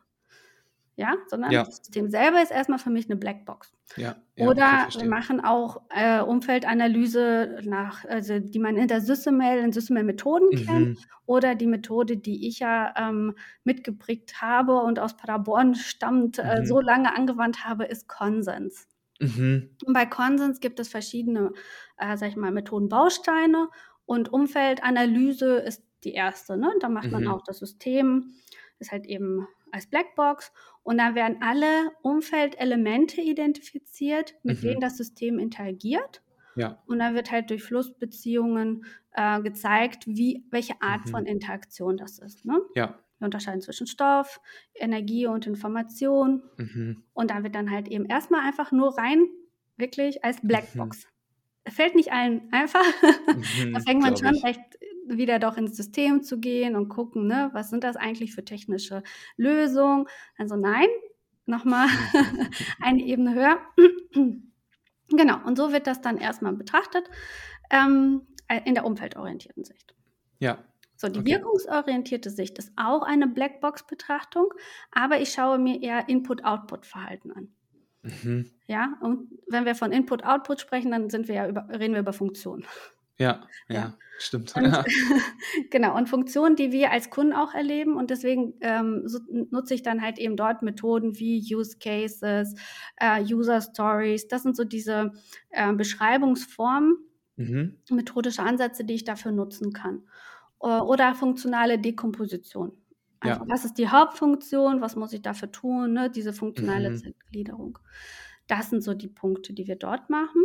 [0.97, 1.64] Ja, sondern ja.
[1.64, 3.73] das System selber ist erstmal für mich eine Blackbox.
[3.97, 9.59] Ja, ja, Oder wir machen auch äh, Umfeldanalyse nach, also die man in der SysML,
[9.59, 10.67] in SysML-Methoden mhm.
[10.67, 16.45] kennt, oder die Methode, die ich ja ähm, mitgeprägt habe und aus Paderborn stammt, äh,
[16.45, 16.51] mhm.
[16.51, 18.87] äh, so lange angewandt habe, ist Konsens.
[19.20, 19.70] Mhm.
[19.85, 21.53] Und bei Konsens gibt es verschiedene,
[21.98, 23.68] äh, sag ich mal, Methodenbausteine
[24.07, 26.57] und Umfeldanalyse ist die erste.
[26.57, 26.72] Ne?
[26.81, 27.12] Da macht mhm.
[27.12, 28.35] man auch das System,
[28.79, 34.66] ist halt eben als Blackbox und da werden alle Umfeldelemente identifiziert, mit mhm.
[34.66, 36.22] denen das System interagiert.
[36.57, 36.83] Ja.
[36.87, 41.11] Und dann wird halt durch Flussbeziehungen äh, gezeigt, wie, welche Art mhm.
[41.11, 42.44] von Interaktion das ist.
[42.44, 42.61] Ne?
[42.77, 42.98] Ja.
[43.18, 44.40] Wir unterscheiden zwischen Stoff,
[44.74, 46.42] Energie und Information.
[46.57, 47.05] Mhm.
[47.12, 49.27] Und da wird dann halt eben erstmal einfach nur rein,
[49.77, 51.07] wirklich als Blackbox.
[51.07, 51.70] Mhm.
[51.70, 52.85] Fällt nicht allen einfach.
[53.27, 54.44] Mhm, da fängt man schon ich.
[54.44, 54.61] recht
[55.07, 59.03] wieder doch ins System zu gehen und gucken, ne, was sind das eigentlich für technische
[59.37, 60.07] Lösungen.
[60.37, 60.88] Also nein,
[61.46, 61.88] nochmal
[62.81, 63.59] eine Ebene höher.
[65.09, 67.09] genau, und so wird das dann erstmal betrachtet
[67.70, 68.22] ähm,
[68.64, 69.94] in der umfeldorientierten Sicht.
[70.38, 70.59] Ja,
[71.05, 71.35] so, die okay.
[71.35, 74.47] wirkungsorientierte Sicht ist auch eine Blackbox-Betrachtung,
[74.90, 77.49] aber ich schaue mir eher Input-Output-Verhalten an.
[78.03, 78.51] Mhm.
[78.67, 82.12] Ja, und wenn wir von Input-Output sprechen, dann sind wir ja über, reden wir über
[82.12, 82.64] Funktionen.
[83.19, 84.57] Ja, ja, ja, stimmt.
[84.57, 84.85] Und, ja.
[85.71, 87.97] genau, und Funktionen, die wir als Kunden auch erleben.
[87.97, 92.55] Und deswegen ähm, so, nutze ich dann halt eben dort Methoden wie Use Cases,
[92.97, 94.29] äh, User Stories.
[94.29, 95.12] Das sind so diese
[95.51, 96.97] äh, Beschreibungsformen,
[97.37, 97.77] mhm.
[97.90, 100.03] methodische Ansätze, die ich dafür nutzen kann.
[100.64, 102.72] Äh, oder funktionale Dekomposition.
[103.20, 103.48] Also, ja.
[103.48, 104.81] was ist die Hauptfunktion?
[104.81, 105.92] Was muss ich dafür tun?
[105.92, 106.11] Ne?
[106.11, 107.14] Diese funktionale mhm.
[107.31, 107.79] Gliederung.
[108.46, 110.42] Das sind so die Punkte, die wir dort machen.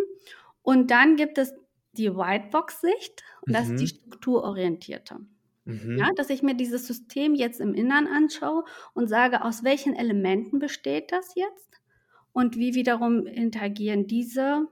[0.61, 1.53] Und dann gibt es
[1.93, 3.75] die Whitebox-Sicht und das mhm.
[3.75, 3.99] ist die mhm.
[3.99, 5.17] strukturorientierte.
[5.65, 5.97] Mhm.
[5.97, 10.59] Ja, dass ich mir dieses System jetzt im Innern anschaue und sage, aus welchen Elementen
[10.59, 11.81] besteht das jetzt
[12.33, 14.67] und wie wiederum interagieren diese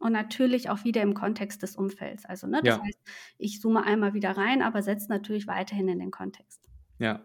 [0.00, 2.24] und natürlich auch wieder im Kontext des Umfelds.
[2.24, 2.82] Also, ne, das ja.
[2.82, 3.00] heißt,
[3.38, 6.68] ich zoome einmal wieder rein, aber setze natürlich weiterhin in den Kontext.
[6.98, 7.20] Ja.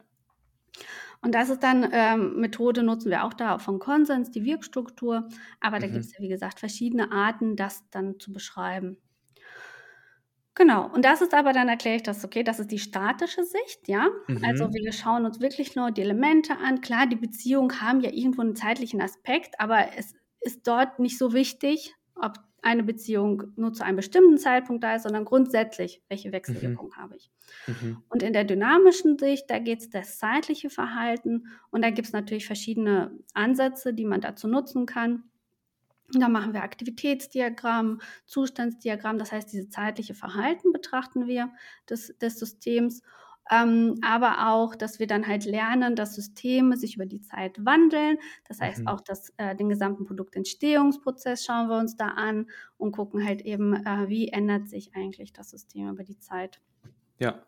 [1.22, 5.30] Und das ist dann ähm, Methode, nutzen wir auch da von Konsens, die Wirkstruktur.
[5.62, 5.94] Aber da mhm.
[5.94, 8.98] gibt es ja, wie gesagt, verschiedene Arten, das dann zu beschreiben.
[10.56, 13.88] Genau, und das ist aber dann erkläre ich das, okay, das ist die statische Sicht,
[13.88, 14.10] ja.
[14.44, 14.74] Also mhm.
[14.74, 16.82] wir schauen uns wirklich nur die Elemente an.
[16.82, 21.34] Klar, die Beziehungen haben ja irgendwo einen zeitlichen Aspekt, aber es ist dort nicht so
[21.34, 22.34] wichtig, ob
[22.64, 26.96] eine Beziehung nur zu einem bestimmten Zeitpunkt da ist, sondern grundsätzlich, welche Wechselwirkung mhm.
[26.96, 27.30] habe ich.
[27.68, 28.02] Mhm.
[28.10, 32.14] Und in der dynamischen Sicht, da geht es das zeitliche Verhalten und da gibt es
[32.14, 35.24] natürlich verschiedene Ansätze, die man dazu nutzen kann.
[36.14, 41.52] Da machen wir Aktivitätsdiagramm, Zustandsdiagramm, das heißt, dieses zeitliche Verhalten betrachten wir
[41.90, 43.02] des, des Systems
[43.52, 48.18] ähm, aber auch, dass wir dann halt lernen, dass Systeme sich über die Zeit wandeln.
[48.48, 48.88] Das heißt, mhm.
[48.88, 53.74] auch das, äh, den gesamten Produktentstehungsprozess schauen wir uns da an und gucken halt eben,
[53.74, 56.62] äh, wie ändert sich eigentlich das System über die Zeit.
[57.20, 57.44] Ja.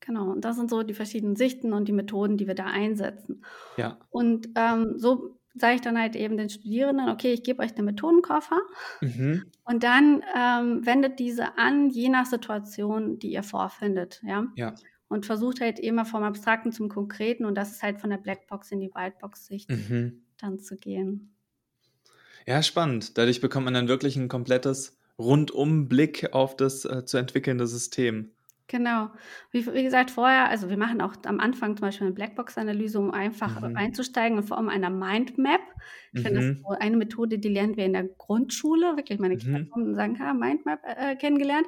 [0.00, 3.44] Genau, und das sind so die verschiedenen Sichten und die Methoden, die wir da einsetzen.
[3.76, 3.98] Ja.
[4.08, 7.84] Und ähm, so sage ich dann halt eben den Studierenden, okay, ich gebe euch den
[7.84, 8.60] Methodenkoffer
[9.00, 9.44] mhm.
[9.64, 14.22] und dann ähm, wendet diese an, je nach Situation, die ihr vorfindet.
[14.24, 14.46] Ja.
[14.54, 14.74] ja
[15.10, 18.70] und versucht halt immer vom Abstrakten zum Konkreten und das ist halt von der Blackbox
[18.70, 20.22] in die Whitebox-Sicht mhm.
[20.38, 21.34] dann zu gehen.
[22.46, 23.18] Ja, spannend.
[23.18, 28.30] Dadurch bekommt man dann wirklich ein komplettes Rundumblick auf das äh, zu entwickelnde System.
[28.68, 29.10] Genau.
[29.50, 33.10] Wie, wie, gesagt, vorher, also wir machen auch am Anfang zum Beispiel eine Blackbox-Analyse, um
[33.10, 33.76] einfach mhm.
[33.76, 35.60] einzusteigen in Form einer Mindmap.
[36.12, 36.24] Ich mhm.
[36.24, 38.96] finde, das ist so eine Methode, die lernen wir in der Grundschule.
[38.96, 39.70] Wirklich, meine Kinder mhm.
[39.70, 41.66] kommen und sagen, ha, Mindmap äh, kennengelernt.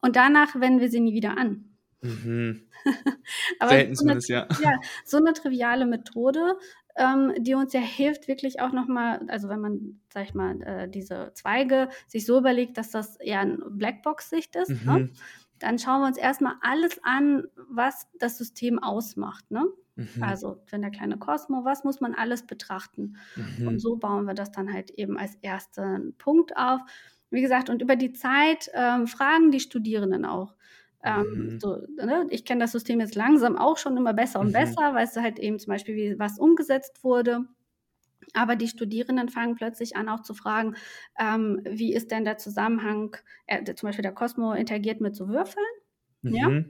[0.00, 1.69] Und danach wenden wir sie nie wieder an.
[2.02, 2.62] Mhm.
[3.58, 4.48] Aber Selten so eine, ja.
[4.62, 4.80] ja.
[5.04, 6.56] So eine triviale Methode,
[6.96, 10.88] ähm, die uns ja hilft, wirklich auch nochmal, also wenn man, sag ich mal, äh,
[10.88, 14.76] diese Zweige sich so überlegt, dass das eher eine Blackbox-Sicht ist, ne?
[14.84, 14.86] mhm.
[14.86, 15.10] ne?
[15.58, 19.50] dann schauen wir uns erstmal alles an, was das System ausmacht.
[19.50, 19.66] Ne?
[19.94, 20.22] Mhm.
[20.22, 23.16] Also, wenn der kleine Kosmo, was muss man alles betrachten?
[23.36, 23.68] Mhm.
[23.68, 26.80] Und so bauen wir das dann halt eben als ersten Punkt auf.
[27.30, 30.54] Wie gesagt, und über die Zeit ähm, fragen die Studierenden auch.
[31.02, 31.60] Ähm, mhm.
[31.60, 32.26] so, ne?
[32.30, 34.52] Ich kenne das System jetzt langsam auch schon immer besser und mhm.
[34.52, 37.46] besser, weißt du halt eben zum Beispiel, wie was umgesetzt wurde.
[38.34, 40.76] Aber die Studierenden fangen plötzlich an, auch zu fragen,
[41.18, 45.66] ähm, wie ist denn der Zusammenhang, äh, zum Beispiel der Cosmo interagiert mit so Würfeln.
[46.22, 46.34] Mhm.
[46.34, 46.64] Ja?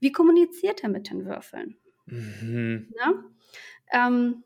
[0.00, 1.76] Wie kommuniziert er mit den Würfeln?
[2.06, 2.92] Mhm.
[2.98, 3.14] Ja?
[3.92, 4.42] Ähm,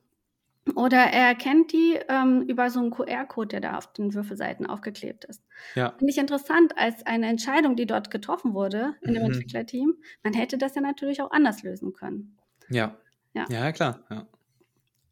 [0.75, 5.25] oder er erkennt die ähm, über so einen QR-Code, der da auf den Würfelseiten aufgeklebt
[5.25, 5.43] ist.
[5.75, 5.95] Ja.
[5.97, 9.31] Finde ich interessant, als eine Entscheidung, die dort getroffen wurde in dem mhm.
[9.31, 9.95] Entwicklerteam.
[10.23, 12.37] Man hätte das ja natürlich auch anders lösen können.
[12.69, 12.97] Ja.
[13.33, 14.01] Ja, ja klar.
[14.11, 14.27] Ja.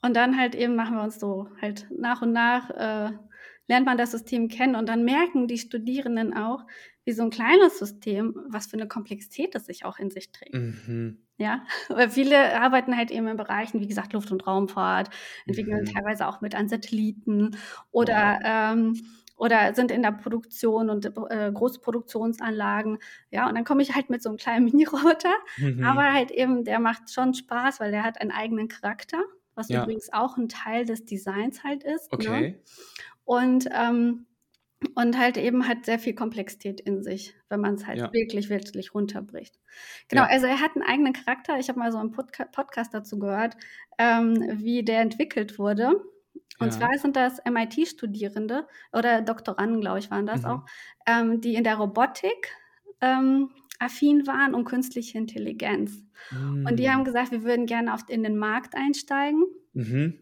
[0.03, 3.13] Und dann halt eben machen wir uns so halt nach und nach äh,
[3.69, 6.65] lernt man das System kennen und dann merken die Studierenden auch,
[7.05, 10.55] wie so ein kleines System, was für eine Komplexität es sich auch in sich trägt.
[10.55, 11.19] Mhm.
[11.38, 15.11] Ja, weil viele arbeiten halt eben in Bereichen, wie gesagt, Luft- und Raumfahrt,
[15.46, 15.94] entwickeln mhm.
[15.94, 17.57] teilweise auch mit an Satelliten
[17.90, 18.74] oder, wow.
[18.74, 19.03] ähm,
[19.37, 22.98] oder sind in der Produktion und äh, Großproduktionsanlagen.
[23.31, 25.85] Ja, und dann komme ich halt mit so einem kleinen Mini-Roboter, mhm.
[25.85, 29.22] aber halt eben, der macht schon Spaß, weil der hat einen eigenen Charakter,
[29.55, 29.83] was ja.
[29.83, 32.12] übrigens auch ein Teil des Designs halt ist.
[32.12, 32.18] Ne?
[32.18, 32.40] Okay.
[32.40, 32.59] Ne?
[33.24, 34.27] Und ähm,
[34.95, 38.12] und halt eben hat sehr viel Komplexität in sich, wenn man es halt ja.
[38.12, 39.59] wirklich, wirklich runterbricht.
[40.09, 40.29] Genau, ja.
[40.29, 41.59] also er hat einen eigenen Charakter.
[41.59, 43.57] Ich habe mal so einen Podca Podcast dazu gehört,
[43.99, 46.01] ähm, wie der entwickelt wurde.
[46.61, 46.71] Und ja.
[46.71, 50.49] zwar sind das MIT-Studierende oder Doktoranden, glaube ich, waren das mhm.
[50.49, 50.67] auch,
[51.07, 52.57] ähm, die in der Robotik
[53.01, 56.05] ähm, affin waren und künstliche Intelligenz.
[56.33, 56.67] Mhm.
[56.69, 57.05] Und die haben mm.
[57.05, 59.45] gesagt, wir würden gerne oft in den Markt einsteigen.
[59.73, 60.19] Mhm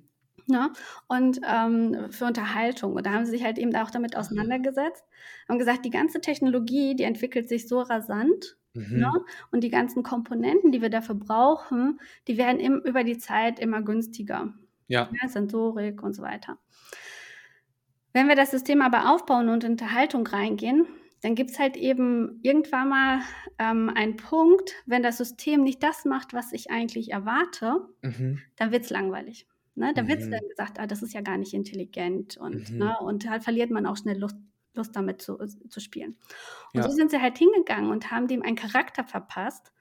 [0.48, 0.70] Ne?
[1.08, 2.94] Und ähm, für Unterhaltung.
[2.94, 5.04] Und da haben sie sich halt eben auch damit auseinandergesetzt.
[5.48, 8.56] Haben gesagt, die ganze Technologie, die entwickelt sich so rasant.
[8.74, 8.98] Mhm.
[8.98, 9.12] Ne?
[9.50, 13.82] Und die ganzen Komponenten, die wir dafür brauchen, die werden im, über die Zeit immer
[13.82, 14.52] günstiger.
[14.88, 15.10] Ja.
[15.20, 15.28] ja.
[15.28, 16.58] Sensorik und so weiter.
[18.12, 20.86] Wenn wir das System aber aufbauen und in Unterhaltung reingehen,
[21.22, 23.20] dann gibt es halt eben irgendwann mal
[23.58, 28.40] ähm, einen Punkt, wenn das System nicht das macht, was ich eigentlich erwarte, mhm.
[28.56, 29.46] dann wird es langweilig.
[29.76, 29.92] Ne?
[29.94, 30.08] Da mhm.
[30.08, 32.78] wird dann gesagt, ah, das ist ja gar nicht intelligent und, mhm.
[32.78, 32.96] ne?
[33.00, 34.36] und halt verliert man auch schnell Lust,
[34.74, 36.16] Lust damit zu, zu spielen.
[36.72, 36.82] Und ja.
[36.82, 39.72] so sind sie halt hingegangen und haben dem einen Charakter verpasst,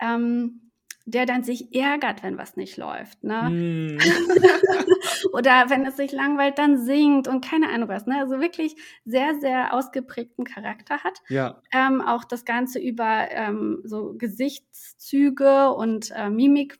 [0.00, 0.68] ähm,
[1.08, 3.24] der dann sich ärgert, wenn was nicht läuft.
[3.24, 3.96] Ne?
[3.96, 3.98] Mm.
[5.32, 8.06] Oder wenn es sich langweilt, dann singt und keine Ahnung was.
[8.06, 8.18] Ne?
[8.20, 11.22] Also wirklich sehr, sehr ausgeprägten Charakter hat.
[11.28, 11.62] Ja.
[11.72, 16.78] Ähm, auch das Ganze über ähm, so Gesichtszüge und äh, Mimik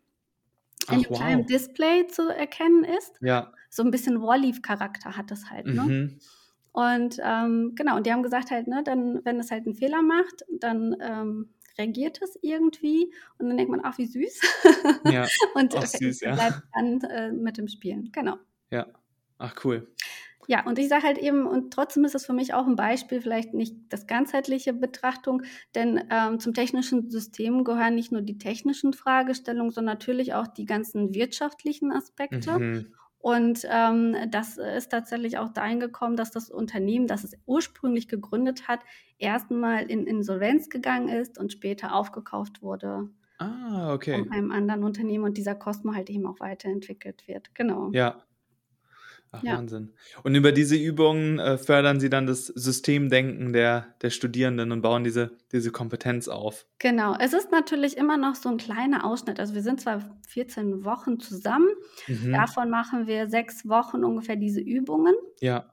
[0.89, 1.47] in einem kleinen wow.
[1.47, 3.15] Display zu erkennen ist.
[3.21, 3.53] Ja.
[3.71, 5.67] So ein bisschen Wall-E-Charakter hat das halt.
[5.67, 5.83] Ne?
[5.83, 6.19] Mhm.
[6.73, 10.03] Und ähm, genau, und die haben gesagt halt, ne, dann, wenn es halt einen Fehler
[10.03, 11.49] macht, dann ähm,
[11.79, 14.41] reagiert es irgendwie und dann denkt man, ach, wie süß.
[15.05, 15.27] Ja.
[15.55, 16.35] und Ach, süß, ja.
[16.35, 18.11] bleibt dann äh, mit dem Spielen.
[18.13, 18.37] Genau.
[18.71, 18.87] Ja.
[19.39, 19.89] Ach, cool.
[20.51, 23.21] Ja, und ich sage halt eben, und trotzdem ist das für mich auch ein Beispiel,
[23.21, 25.43] vielleicht nicht das ganzheitliche Betrachtung,
[25.75, 30.65] denn ähm, zum technischen System gehören nicht nur die technischen Fragestellungen, sondern natürlich auch die
[30.65, 32.61] ganzen wirtschaftlichen Aspekte.
[32.61, 32.99] Mhm.
[33.19, 38.69] Und ähm, das ist tatsächlich auch dahin gekommen, dass das Unternehmen, das es ursprünglich gegründet
[38.69, 38.81] hat,
[39.19, 44.23] erstmal in Insolvenz gegangen ist und später aufgekauft wurde Ah, okay.
[44.23, 47.55] von einem anderen Unternehmen und dieser Cosmo halt eben auch weiterentwickelt wird.
[47.55, 47.93] Genau.
[47.93, 48.28] Ja.
[49.31, 49.57] Ach, Ja.
[49.59, 49.93] Wahnsinn.
[50.23, 55.05] Und über diese Übungen äh, fördern Sie dann das Systemdenken der, der Studierenden und bauen
[55.05, 56.67] diese, diese Kompetenz auf.
[56.79, 57.15] Genau.
[57.19, 59.39] Es ist natürlich immer noch so ein kleiner Ausschnitt.
[59.39, 61.69] Also wir sind zwar 14 Wochen zusammen,
[62.07, 62.33] Mhm.
[62.33, 65.15] davon machen wir sechs Wochen ungefähr diese Übungen.
[65.41, 65.67] Ja.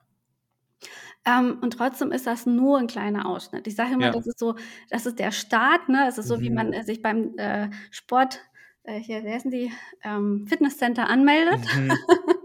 [1.25, 3.65] Ähm, und trotzdem ist das nur ein kleiner Ausschnitt.
[3.67, 4.11] Ich sage immer, Ja.
[4.11, 4.55] das ist so,
[4.89, 6.05] das ist der Start, ne?
[6.07, 6.55] Es ist so, wie Mhm.
[6.55, 8.41] man äh, sich beim äh, Sport,
[8.83, 9.71] äh, hier, wer sind die,
[10.03, 11.91] ähm, Fitnesscenter anmeldet Mhm.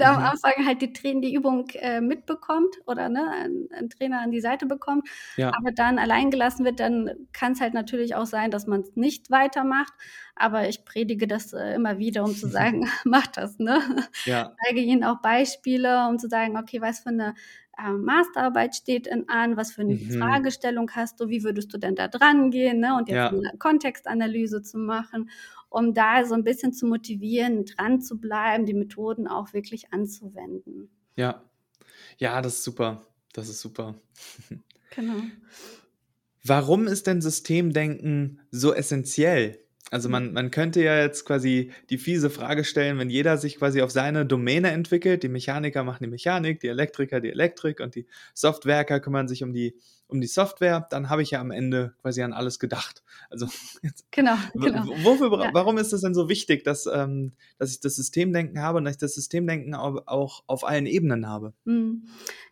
[0.00, 0.22] und am Mhm.
[0.22, 4.40] Anfang halt die, Train die Übung äh, mitbekommt oder ne, ein, ein Trainer an die
[4.40, 5.58] Seite bekommt, Ja.
[5.58, 8.96] aber dann allein gelassen wird, dann kann es halt natürlich auch sein, dass man es
[8.96, 9.92] nicht weitermacht.
[10.34, 13.80] Aber ich predige das äh, immer wieder, um zu sagen, macht das, ne?
[14.24, 14.58] Ja.
[14.64, 17.34] zeige ihnen auch Beispiele, um zu sagen, okay, was für eine
[17.78, 20.08] äh, Masterarbeit steht in an, was für eine Mhm.
[20.18, 22.94] Fragestellung hast du, wie würdest du denn da dran gehen, ne?
[22.96, 23.30] und jetzt Ja.
[23.30, 25.30] eine Kontextanalyse zu machen,
[25.70, 30.90] um da so ein bisschen zu motivieren, dran zu bleiben, die Methoden auch wirklich anzuwenden.
[31.16, 31.42] Ja.
[32.18, 33.02] Ja, das ist super.
[33.32, 34.00] Das ist super.
[34.96, 35.20] Genau.
[36.42, 39.58] Warum ist denn Systemdenken so essentiell?
[39.90, 43.80] Also man, man könnte ja jetzt quasi die fiese Frage stellen, wenn jeder sich quasi
[43.80, 48.06] auf seine Domäne entwickelt, die Mechaniker machen die Mechanik, die Elektriker die Elektrik und die
[48.34, 49.76] Softwerker kümmern sich um die,
[50.08, 53.02] um die Software, dann habe ich ja am Ende quasi an alles gedacht.
[53.30, 53.46] Also
[53.82, 54.86] jetzt, Genau, genau.
[54.86, 55.50] wofür, Ja.
[55.52, 58.94] warum ist es denn so wichtig, dass, ähm, dass ich das Systemdenken habe und dass
[58.94, 61.52] ich das Systemdenken auch, auch auf allen Ebenen habe?
[61.64, 62.04] Mhm.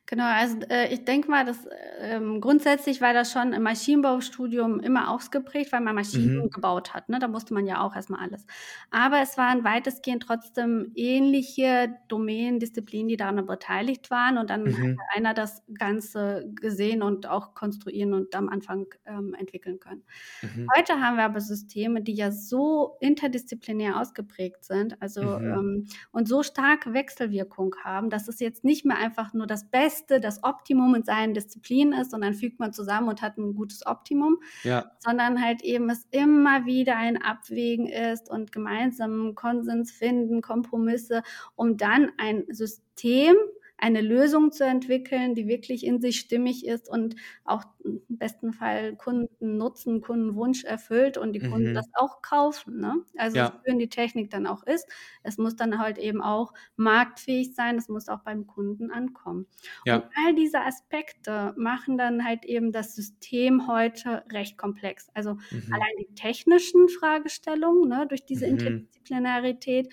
[0.09, 1.67] Genau, also äh, ich denke mal, dass
[1.99, 6.51] ähm, grundsätzlich war das schon im Maschinenbaustudium immer ausgeprägt, weil man Maschinen Mhm.
[6.53, 7.09] gebaut hat.
[7.09, 7.19] Ne?
[7.19, 8.47] Da musste man ja auch erstmal alles.
[8.91, 14.39] Aber es waren weitestgehend trotzdem ähnliche Domänen, Disziplinen, die daran beteiligt waren.
[14.39, 14.97] Und dann Mhm.
[14.97, 20.05] hat einer das Ganze gesehen und auch konstruieren und am Anfang ähm, entwickeln können.
[20.43, 20.67] Mhm.
[20.77, 25.53] Heute haben wir aber Systeme, die ja so interdisziplinär ausgeprägt sind, also Mhm.
[25.53, 30.21] ähm, und so starke Wechselwirkung haben, dass es jetzt nicht mehr einfach nur das Beste,
[30.21, 33.87] das Optimum in seinen Disziplinen ist, und dann fügt man zusammen und hat ein gutes
[33.87, 40.43] Optimum, Ja, sondern halt eben es immer wieder ein Abwägen ist und gemeinsamen Konsens finden,
[40.43, 41.23] Kompromisse,
[41.55, 43.37] um dann ein System,
[43.79, 48.97] eine Lösung zu entwickeln, die wirklich in sich stimmig ist und auch im besten Fall
[48.97, 51.75] Kundennutzen, Kundenwunsch erfüllt und die Kunden Mhm.
[51.75, 52.81] das auch kaufen.
[52.81, 52.95] Ne?
[53.17, 53.45] Also Ja.
[53.45, 54.89] so schön die Technik dann auch ist,
[55.23, 59.47] es muss dann halt eben auch marktfähig sein, es muss auch beim Kunden ankommen.
[59.91, 65.09] Und ja, all diese Aspekte machen dann halt eben das System heute recht komplex.
[65.15, 65.87] Also mhm.
[65.91, 68.87] allein die technischen Fragestellungen ne, durch diese Mhm.
[68.91, 69.93] Interdisziplinarität,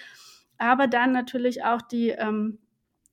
[0.57, 2.59] aber dann natürlich auch die ähm,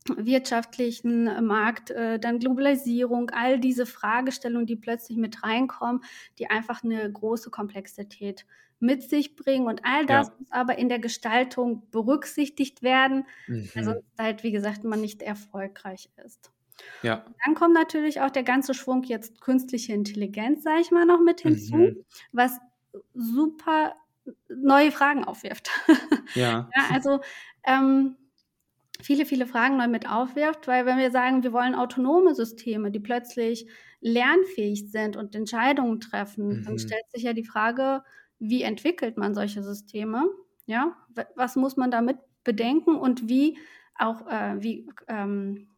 [0.09, 6.03] wirtschaftlichen äh, Markt, äh, dann Globalisierung, all diese Fragestellungen, die plötzlich mit reinkommen,
[6.39, 8.47] die einfach eine große Komplexität
[8.81, 9.67] mit sich bringen.
[9.67, 10.35] Und all das Ja.
[10.39, 13.71] muss aber in der Gestaltung berücksichtigt werden, Mhm.
[13.79, 16.51] sonst halt, wie gesagt, man nicht erfolgreich ist.
[17.03, 17.35] Ja.
[17.45, 21.41] Dann kommt natürlich auch der ganze Schwung jetzt künstliche Intelligenz, sage ich mal, noch mit
[21.41, 22.05] hinzu, Mhm.
[22.33, 22.59] was
[23.15, 23.95] super
[24.49, 25.71] neue Fragen aufwirft.
[26.35, 26.75] Ja.
[26.77, 27.21] ja, also
[27.65, 28.17] ähm,
[29.03, 33.01] viele, viele Fragen neu mit aufwirft, weil wenn wir sagen, wir wollen autonome Systeme, die
[33.01, 33.69] plötzlich
[34.01, 36.79] lernfähig sind und Entscheidungen treffen, dann Mhm.
[36.79, 38.03] stellt sich ja die Frage,
[38.39, 40.25] wie entwickelt man solche Systeme?
[40.67, 40.97] Ja,
[41.37, 43.59] was muss man damit bedenken und wie
[43.99, 45.69] auch, äh, wie ähm,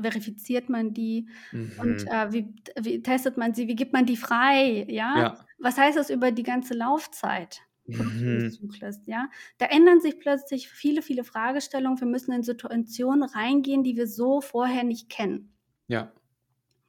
[0.00, 1.28] verifiziert man die
[1.76, 2.08] und Mhm.
[2.10, 4.86] äh, wie, wie testet man sie, wie gibt man die frei?
[4.88, 5.46] Ja, Ja.
[5.58, 7.62] was heißt das über die ganze Laufzeit?
[7.86, 7.96] Mhm.
[7.96, 9.28] Produktionszyklus, ja.
[9.58, 12.00] Da ändern sich plötzlich viele, viele Fragestellungen.
[12.00, 15.52] Wir müssen in Situationen reingehen, die wir so vorher nicht kennen.
[15.86, 16.12] Ja.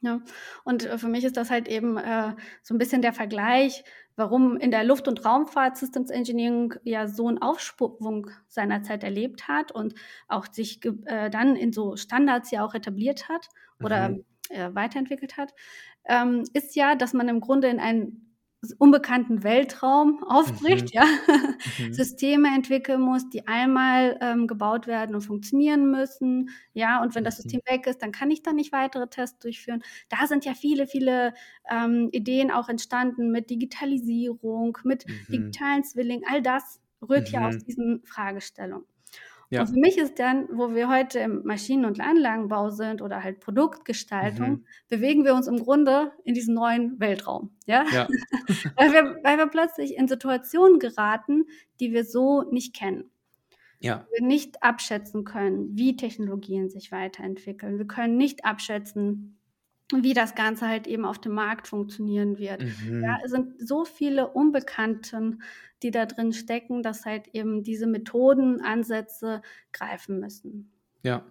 [0.01, 0.21] Ja.
[0.63, 3.83] Und äh, für mich ist das halt eben äh, so ein bisschen der Vergleich
[4.15, 9.71] warum in der Luft- und Raumfahrt Systems Engineering ja so einen Aufschwung seinerzeit erlebt hat
[9.71, 9.93] und
[10.27, 13.49] auch sich äh, dann in so Standards ja auch etabliert hat
[13.83, 14.25] oder mhm.
[14.49, 15.53] äh, weiterentwickelt hat,
[16.05, 18.34] ähm, ist ja, dass man im Grunde in einen
[18.73, 20.91] unbekannten Weltraum aufbricht, mhm.
[20.93, 21.05] ja,
[21.79, 21.93] mhm.
[21.93, 27.37] Systeme entwickeln muss, die einmal ähm, gebaut werden und funktionieren müssen, ja, und wenn das
[27.37, 27.43] mhm.
[27.43, 29.83] System weg ist, dann kann ich da nicht weitere Tests durchführen.
[30.09, 31.33] Da sind ja viele, viele
[31.69, 35.31] ähm, Ideen auch entstanden mit Digitalisierung, mit mhm.
[35.31, 38.85] digitalen Zwillingen, all das rührt ja aus diesen Fragestellungen.
[39.49, 39.61] Ja.
[39.61, 43.39] Und für mich ist dann, wo wir heute im Maschinen- und Anlagenbau sind oder halt
[43.39, 44.65] Produktgestaltung, mhm.
[44.89, 47.51] bewegen wir uns im Grunde in diesen neuen Weltraum.
[47.65, 47.85] Ja?
[47.91, 48.07] ja.
[48.75, 51.45] weil, wir, weil wir plötzlich in Situationen geraten,
[51.79, 53.11] die wir so nicht kennen.
[53.79, 54.07] Ja.
[54.11, 57.77] Wir nicht abschätzen können, wie Technologien sich weiterentwickeln.
[57.77, 59.37] Wir können nicht abschätzen,
[59.93, 62.63] wie das Ganze halt eben auf dem Markt funktionieren wird.
[62.63, 63.03] Mhm.
[63.03, 65.43] Ja, es sind so viele Unbekannten,
[65.83, 70.71] die da drin stecken, dass halt eben diese Methoden, Ansätze greifen müssen.
[71.03, 71.23] Ja.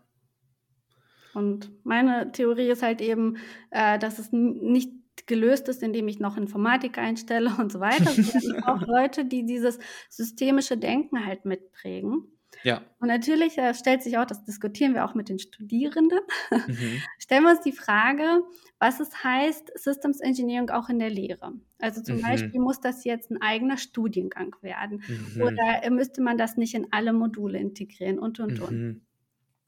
[1.34, 3.38] Und meine Theorie ist halt eben,
[3.70, 4.92] äh, dass es nicht
[5.26, 9.78] gelöst ist, indem ich noch Informatik einstelle und so weiter, sondern auch Leute, die dieses
[10.08, 12.33] systemische Denken halt mitprägen.
[12.62, 12.82] Ja.
[13.00, 17.02] Und natürlich äh, stellt sich auch, das diskutieren wir auch mit den Studierenden, mhm.
[17.18, 18.42] stellen wir uns die Frage,
[18.78, 21.52] was es heißt, Systems Engineering auch in der Lehre.
[21.78, 22.22] Also zum mhm.
[22.22, 25.42] Beispiel muss das jetzt ein eigener Studiengang werden mhm.
[25.42, 28.72] oder müsste man das nicht in alle Module integrieren und, und, und.
[28.72, 29.00] Mhm.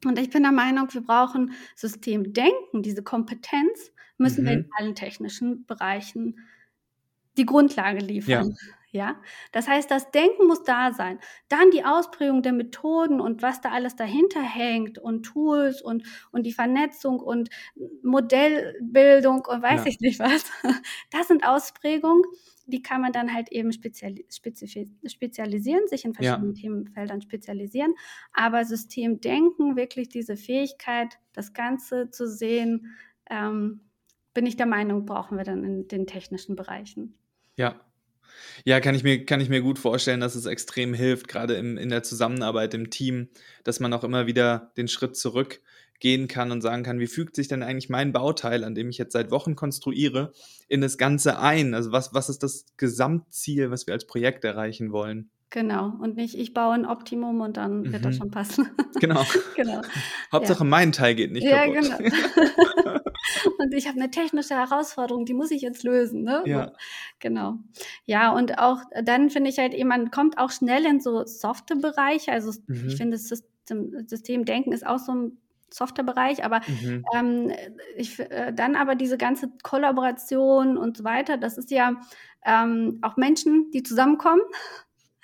[0.05, 4.71] Und ich bin der Meinung, wir brauchen Systemdenken, diese Kompetenz müssen wir in mhm.
[4.79, 6.39] allen technischen Bereichen
[7.37, 8.51] die Grundlage liefern.
[8.51, 8.76] Ja.
[8.97, 9.21] Ja,
[9.53, 11.19] das heißt, das Denken muss da sein.
[11.49, 16.45] Dann die Ausprägung der Methoden und was da alles dahinter hängt und Tools und, und
[16.45, 17.51] die Vernetzung und
[18.03, 19.87] Modellbildung und weiß ja.
[19.87, 20.47] ich nicht was.
[21.11, 22.23] Das sind Ausprägungen,
[22.65, 26.63] die kann man dann halt eben speziali spezialisieren, sich in verschiedenen ja.
[26.63, 27.95] Themenfeldern spezialisieren.
[28.33, 32.97] Aber Systemdenken, wirklich diese Fähigkeit, das Ganze zu sehen,
[33.29, 33.83] ähm,
[34.33, 37.15] bin ich der Meinung, brauchen wir dann in den technischen Bereichen.
[37.57, 37.81] Ja,
[38.65, 41.77] ja, kann ich mir, kann ich mir gut vorstellen, dass es extrem hilft, gerade im,
[41.77, 43.29] in der Zusammenarbeit im Team,
[43.65, 47.49] dass man auch immer wieder den Schritt zurückgehen kann und sagen kann, wie fügt sich
[47.49, 50.33] denn eigentlich mein Bauteil, an dem ich jetzt seit Wochen konstruiere,
[50.69, 51.75] in das Ganze ein?
[51.75, 55.31] Also was, was ist das Gesamtziel, was wir als Projekt erreichen wollen?
[55.51, 58.07] Genau, und nicht ich baue ein Optimum und dann wird mhm.
[58.07, 58.69] das schon passen.
[59.01, 59.25] Genau.
[59.57, 59.81] genau.
[60.33, 60.69] Hauptsache ja.
[60.69, 61.89] mein Teil geht nicht ja, kaputt.
[61.89, 62.96] Ja, genau.
[63.59, 66.23] und ich habe eine technische Herausforderung, die muss ich jetzt lösen.
[66.23, 66.43] Ne?
[66.47, 66.73] Ja.
[67.19, 67.59] Genau.
[68.05, 71.77] Ja, und auch dann finde ich halt eben, man kommt auch schnell in so softe
[71.77, 72.33] Bereiche.
[72.33, 72.89] Also mhm.
[72.89, 75.39] ich finde, System, Systemdenken ist auch so ein
[75.71, 77.05] Softwarebereich, aber mhm.
[77.15, 77.53] ähm,
[77.97, 82.01] ich, äh, dann aber diese ganze Kollaboration und so weiter, das ist ja
[82.45, 84.43] ähm, auch Menschen, die zusammenkommen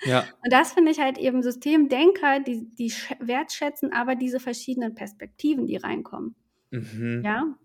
[0.05, 0.25] ja.
[0.43, 5.77] Und das finde ich halt eben Systemdenker, die, die wertschätzen aber diese verschiedenen Perspektiven, die
[5.77, 6.35] reinkommen.
[6.71, 7.21] Mhm.
[7.23, 7.55] Ja.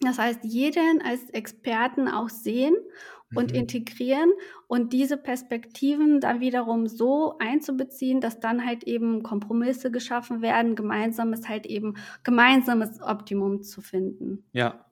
[0.00, 2.76] Das heißt, jeden als Experten auch sehen
[3.34, 3.58] und mhm.
[3.58, 4.30] integrieren
[4.68, 11.48] und diese Perspektiven dann wiederum so einzubeziehen, dass dann halt eben Kompromisse geschaffen werden, gemeinsames
[11.48, 14.44] halt eben gemeinsames Optimum zu finden.
[14.52, 14.84] Ja.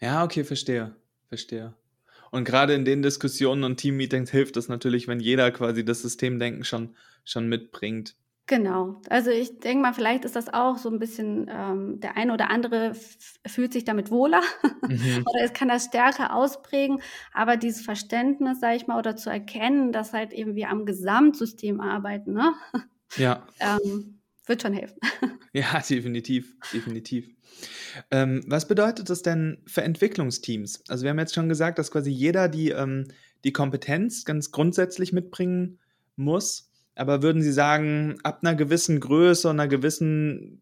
[0.00, 0.94] Ja, okay, verstehe.
[1.28, 1.74] Verstehe.
[2.30, 6.64] Und gerade in den Diskussionen und Teammeetings hilft es natürlich, wenn jeder quasi das Systemdenken
[6.64, 6.94] schon,
[7.24, 8.16] schon mitbringt.
[8.48, 9.02] Genau.
[9.10, 12.50] Also ich denke mal, vielleicht ist das auch so ein bisschen, ähm, der eine oder
[12.50, 12.94] andere
[13.46, 14.40] fühlt sich damit wohler
[14.88, 15.22] mhm.
[15.26, 17.00] oder es kann das stärker ausprägen.
[17.34, 21.82] Aber dieses Verständnis, sage ich mal, oder zu erkennen, dass halt eben wir am Gesamtsystem
[21.82, 22.54] arbeiten, ne?
[23.16, 23.46] Ja.
[23.60, 24.98] ähm, wird schon helfen.
[25.54, 27.26] Ja, definitiv, definitiv.
[28.10, 30.84] Ähm, was bedeutet das denn für Entwicklungsteams?
[30.88, 33.08] Also wir haben jetzt schon gesagt, dass quasi jeder die, ähm,
[33.44, 35.80] die Kompetenz ganz grundsätzlich mitbringen
[36.16, 36.67] muss.
[36.98, 40.60] Aber würden Sie sagen, ab einer gewissen Größe und einer gewissen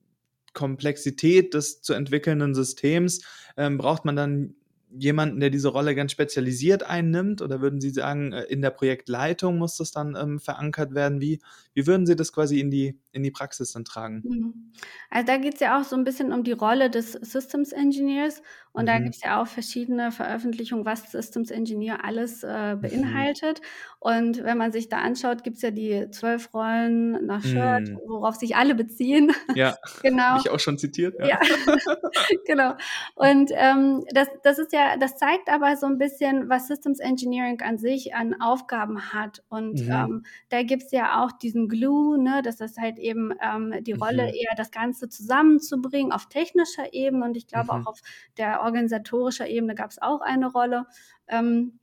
[0.52, 3.22] Komplexität des zu entwickelnden Systems
[3.56, 4.54] ähm, braucht man dann
[4.98, 7.42] jemanden, der diese Rolle ganz spezialisiert einnimmt?
[7.42, 11.20] Oder würden Sie sagen, äh, in der Projektleitung muss das dann ähm, verankert werden?
[11.20, 11.40] Wie,
[11.74, 14.22] wie würden Sie das quasi in die, in die Praxis dann tragen?
[14.24, 14.72] Mhm.
[15.10, 18.42] Also da geht es ja auch so ein bisschen um die Rolle des Systems Engineers
[18.76, 18.86] und mhm.
[18.88, 22.82] da gibt es ja auch verschiedene Veröffentlichungen, was Systems Engineer alles äh, mhm.
[22.82, 23.60] beinhaltet.
[23.60, 23.66] Mhm.
[24.00, 27.98] Und wenn man sich da anschaut, gibt es ja die zwölf Rollen nach Shirt, mhm.
[28.06, 29.32] worauf sich alle beziehen.
[29.54, 30.22] Ja, genau.
[30.22, 31.14] Habe ich auch schon zitiert.
[31.18, 31.38] Ja, ja.
[32.46, 32.74] genau.
[33.14, 37.60] Und ähm, das, das ist ja, das zeigt aber so ein bisschen, was Systems Engineering
[37.62, 39.42] an sich an Aufgaben hat.
[39.48, 39.90] Und mhm.
[39.90, 43.92] ähm, da gibt es ja auch diesen Glue, ne, dass das halt eben ähm, die
[43.92, 44.34] Rolle mhm.
[44.34, 48.00] eher das Ganze zusammenzubringen auf technischer Ebene und ich glaube auch auf
[48.36, 50.86] der organisatorischer Ebene gab es auch eine Rolle.
[51.28, 51.78] Ähm,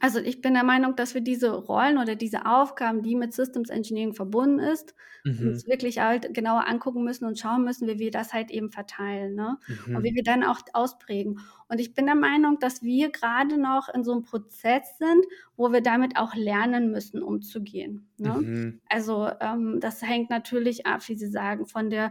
[0.00, 3.70] also ich bin der Meinung, dass wir diese Rollen oder diese Aufgaben, die mit Systems
[3.70, 5.60] Engineering verbunden ist, Mhm.
[5.60, 9.34] uns wirklich halt genauer angucken müssen und schauen müssen, wie wir das halt eben verteilen,
[9.34, 9.58] ne?
[9.92, 10.04] Und Mhm.
[10.04, 11.40] wie wir dann auch ausprägen.
[11.68, 15.24] Und ich bin der Meinung, dass wir gerade noch in so einem Prozess sind,
[15.56, 18.42] wo wir damit auch lernen müssen, umzugehen, ne?
[18.42, 18.78] Mhm.
[18.90, 22.10] Also, ähm, das hängt natürlich ab, wie Sie sagen, von der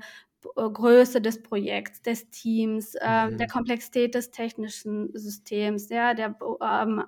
[0.55, 3.47] Größe des Projekts, des Teams, ähm, der.
[3.47, 7.03] Komplexität des technischen Systems, ja, der, ähm,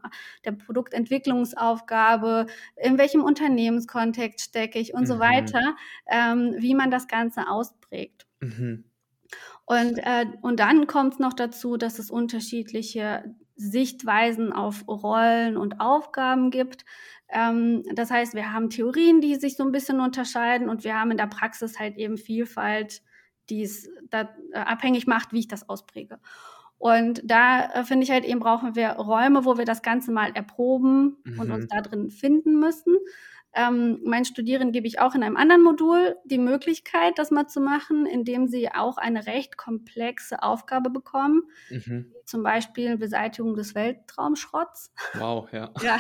[0.46, 5.20] der Produktentwicklungsaufgabe, in welchem Unternehmenskontext stecke ich und so Mhm.
[5.20, 5.76] weiter,
[6.08, 8.26] ähm, wie man das Ganze ausprägt.
[8.42, 8.84] Mhm.
[9.66, 15.80] Und, äh, und dann kommt es noch dazu, dass es unterschiedliche Sichtweisen auf Rollen und
[15.80, 16.86] Aufgaben gibt.
[17.30, 21.12] Ähm, das heißt, wir haben Theorien, die sich so ein bisschen unterscheiden und wir haben
[21.12, 23.02] in der Praxis halt eben Vielfalt,
[23.50, 26.20] die es da, äh, abhängig macht, wie ich das auspräge.
[26.78, 30.32] Und da äh, finde ich halt eben, brauchen wir Räume, wo wir das Ganze mal
[30.34, 31.68] erproben und uns Mhm.
[31.68, 32.96] da drin finden müssen.
[33.56, 37.60] Ähm, meinen Studierenden gebe ich auch in einem anderen Modul die Möglichkeit, das mal zu
[37.62, 42.12] machen, indem sie auch eine recht komplexe Aufgabe bekommen, Mhm.
[42.14, 44.92] wie zum Beispiel Beseitigung des Weltraumschrotts.
[45.16, 45.72] Wow, ja.
[45.82, 45.98] Ja,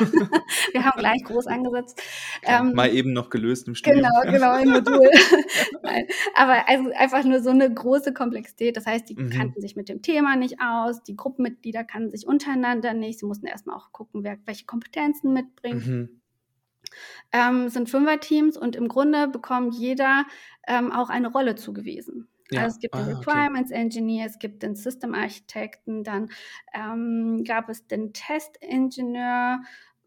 [0.73, 2.01] wir haben gleich groß angesetzt.
[2.41, 2.61] Klar.
[2.61, 4.03] Ähm, Mal eben noch gelöst im Studium.
[4.03, 5.09] Genau, genau, im Modul.
[5.83, 8.77] Nein, aber also einfach nur so eine große Komplexität.
[8.77, 9.29] Das heißt, die Mhm.
[9.31, 13.19] kannten sich mit dem Thema nicht aus, die Gruppenmitglieder kannten sich untereinander nicht.
[13.19, 15.87] Sie mussten erstmal auch gucken, wer welche Kompetenzen mitbringt.
[15.87, 16.18] Mhm.
[17.31, 20.25] Ähm, sind Fünferteams und im Grunde bekommt jeder
[20.67, 22.27] ähm, auch eine Rolle zugewiesen.
[22.51, 22.61] Ja.
[22.63, 23.29] Also es gibt den Ah, okay.
[23.29, 26.29] Requirements Engineer, es gibt den System Architekten, dann
[26.73, 29.61] ähm, gab es den Test Engineer,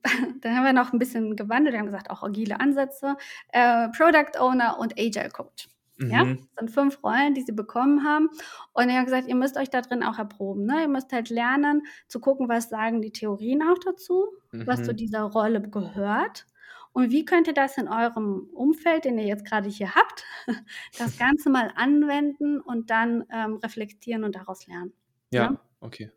[0.40, 3.16] dann haben wir noch ein bisschen gewandelt, wir haben gesagt, auch agile Ansätze,
[3.52, 5.68] äh, Product Owner und Agile Coach.
[6.00, 6.36] Ja, Mhm.
[6.38, 8.28] das sind fünf Rollen, die sie bekommen haben.
[8.72, 10.64] Und ich habe gesagt, ihr müsst euch da drin auch erproben.
[10.64, 10.80] Ne?
[10.82, 14.26] Ihr müsst halt lernen zu gucken, was sagen die Theorien auch dazu,
[14.64, 14.96] was zu Mhm.
[14.96, 16.46] dieser Rolle gehört.
[16.92, 20.24] Und wie könnt ihr das in eurem Umfeld, den ihr jetzt gerade hier habt,
[20.98, 24.92] das Ganze mal anwenden und dann ähm, reflektieren und daraus lernen.
[25.30, 25.60] Ja, Ja.
[25.80, 26.10] okay.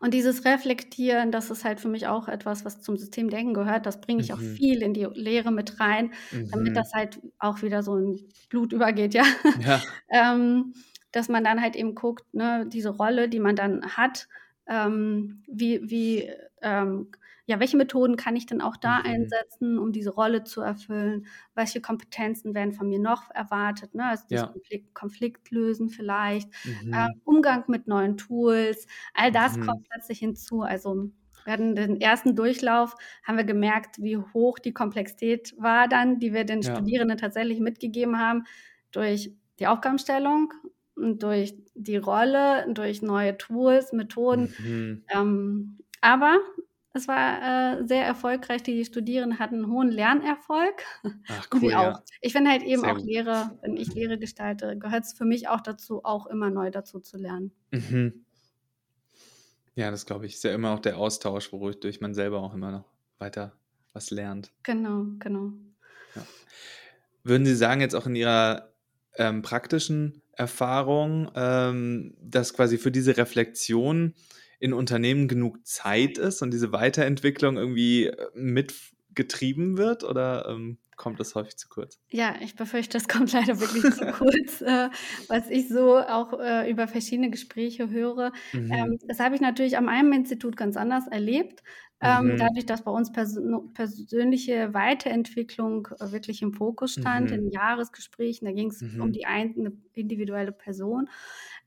[0.00, 3.86] Und dieses Reflektieren, das ist halt für mich auch etwas, was zum Systemdenken gehört.
[3.86, 4.56] Das bringe ich auch Mhm.
[4.56, 6.12] viel in die Lehre mit rein,
[6.50, 6.74] damit Mhm.
[6.74, 9.24] das halt auch wieder so in Blut übergeht, ja.
[9.60, 9.80] Ja.
[10.10, 10.74] ähm,
[11.12, 14.28] dass man dann halt eben guckt, ne, diese Rolle, die man dann hat,
[14.66, 16.30] ähm, wie, wie,
[16.62, 17.10] ähm,
[17.46, 19.04] ja, welche Methoden kann ich denn auch da Mhm.
[19.04, 21.26] einsetzen, um diese Rolle zu erfüllen?
[21.54, 23.94] Welche Kompetenzen werden von mir noch erwartet?
[23.94, 24.04] Ne?
[24.06, 24.54] Also Ja.
[24.54, 26.92] Konflikt, Konflikt lösen vielleicht, Mhm.
[26.92, 29.60] äh, Umgang mit neuen Tools, all das Mhm.
[29.60, 30.62] kommt plötzlich hinzu.
[30.62, 31.10] Also
[31.44, 32.94] wir hatten den ersten Durchlauf,
[33.24, 36.84] haben wir gemerkt, wie hoch die Komplexität war dann, die wir den Ja.
[36.84, 38.44] Studierenden tatsächlich mitgegeben haben,
[38.92, 40.52] durch die Aufgabenstellung
[40.96, 44.54] durch die Rolle, durch neue Tools, Methoden.
[44.58, 45.04] Mhm.
[45.08, 46.38] Ähm, aber
[46.92, 48.62] es war äh, sehr erfolgreich.
[48.62, 50.82] Die Studierenden hatten einen hohen Lernerfolg.
[51.28, 51.82] Ach, cool, auch.
[51.82, 52.02] ja.
[52.20, 53.06] Ich finde halt eben Sehr auch gut.
[53.06, 57.00] Lehre, wenn ich Lehre gestalte, gehört es für mich auch dazu, auch immer neu dazu
[57.00, 57.52] zu lernen.
[57.72, 58.24] Mhm.
[59.74, 60.34] Ja, das glaube ich.
[60.34, 62.84] Ist ja immer auch der Austausch, wodurch man selber auch immer noch
[63.18, 63.56] weiter
[63.92, 64.52] was lernt.
[64.62, 65.52] Genau, genau.
[67.22, 68.72] Würden Sie sagen, jetzt auch in Ihrer
[69.16, 74.14] ähm, praktischen Erfahrung, ähm, dass quasi für diese Reflexion
[74.60, 80.04] in Unternehmen genug Zeit ist und diese Weiterentwicklung irgendwie äh, mitgetrieben wird?
[80.04, 82.00] Oder ähm, kommt das häufig zu kurz?
[82.10, 84.90] Ja, ich befürchte, es kommt leider wirklich zu kurz, äh,
[85.26, 88.30] was ich so auch äh, über verschiedene Gespräche höre.
[88.52, 88.86] Mhm.
[88.86, 91.62] Ähm, das habe ich natürlich an meinem Institut ganz anders erlebt.
[92.00, 92.36] Ähm, Mhm.
[92.36, 93.36] dadurch, dass bei uns pers
[93.72, 97.32] persönliche Weiterentwicklung äh, wirklich im Fokus stand, Mhm.
[97.32, 99.00] in Jahresgesprächen, da ging es Mhm.
[99.00, 101.08] um die eine individuelle Person,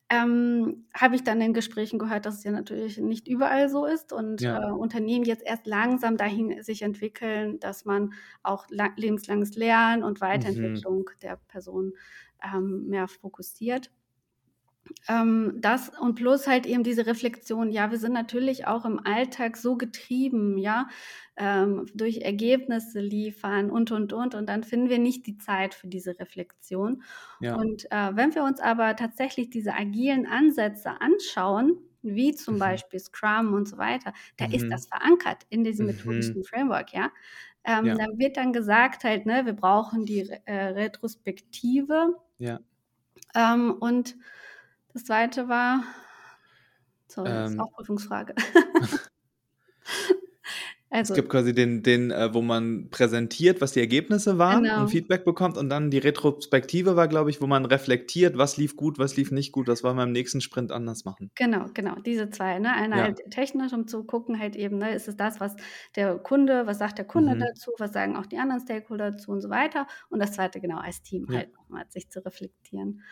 [0.09, 4.13] ähm, habe ich dann in Gesprächen gehört, dass es ja natürlich nicht überall so ist
[4.13, 4.67] und Ja.
[4.69, 10.21] äh, Unternehmen jetzt erst langsam dahin sich entwickeln, dass man auch la lebenslanges Lernen und
[10.33, 10.87] Mhm.
[10.91, 11.93] Weiterentwicklung der Person
[12.43, 13.91] ähm, mehr fokussiert.
[15.09, 19.57] Ähm, das und plus halt eben diese Reflexion, ja, wir sind natürlich auch im Alltag
[19.57, 20.87] so getrieben, ja,
[21.37, 24.35] ähm, durch Ergebnisse liefern und, und, und.
[24.35, 27.03] Und dann finden wir nicht die Zeit für diese Reflexion.
[27.39, 27.59] Ja.
[27.59, 32.59] Und äh, wenn wir uns aber tatsächlich diese agilen Ansätze anschauen, wie zum Mhm.
[32.59, 34.71] Beispiel Scrum und so weiter, da ist Mhm.
[34.71, 35.87] das verankert in diesem Mhm.
[35.87, 37.11] methodischen Framework, ja.
[37.63, 37.97] Ähm, Ja.
[37.97, 42.15] Da wird dann gesagt halt, ne, wir brauchen die äh, Retrospektive.
[42.39, 42.61] Ja.
[43.35, 44.15] Ähm, und
[44.97, 45.83] das zweite war,
[47.07, 47.61] sorry, das ist Ähm.
[47.61, 48.33] auch Prüfungsfrage.
[50.89, 54.81] Also, es gibt quasi den, den äh, wo man präsentiert, was die Ergebnisse waren genau.
[54.81, 55.57] und Feedback bekommt.
[55.57, 59.31] Und dann die Retrospektive war, glaube ich, wo man reflektiert, was lief gut, was lief
[59.31, 61.29] nicht gut, was wollen wir im nächsten Sprint anders machen.
[61.35, 62.57] Genau, genau, diese zwei.
[62.59, 62.71] Ne?
[62.73, 63.03] Eine ja.
[63.03, 65.57] halt technisch, um zu gucken, halt eben, ne, ist es das, was
[65.97, 67.39] der Kunde, was sagt der Kunde mhm.
[67.39, 69.87] dazu, was sagen auch die anderen Stakeholder dazu und so weiter.
[70.09, 71.39] Und das zweite, genau, als Team ja.
[71.39, 73.03] halt nochmal sich zu reflektieren.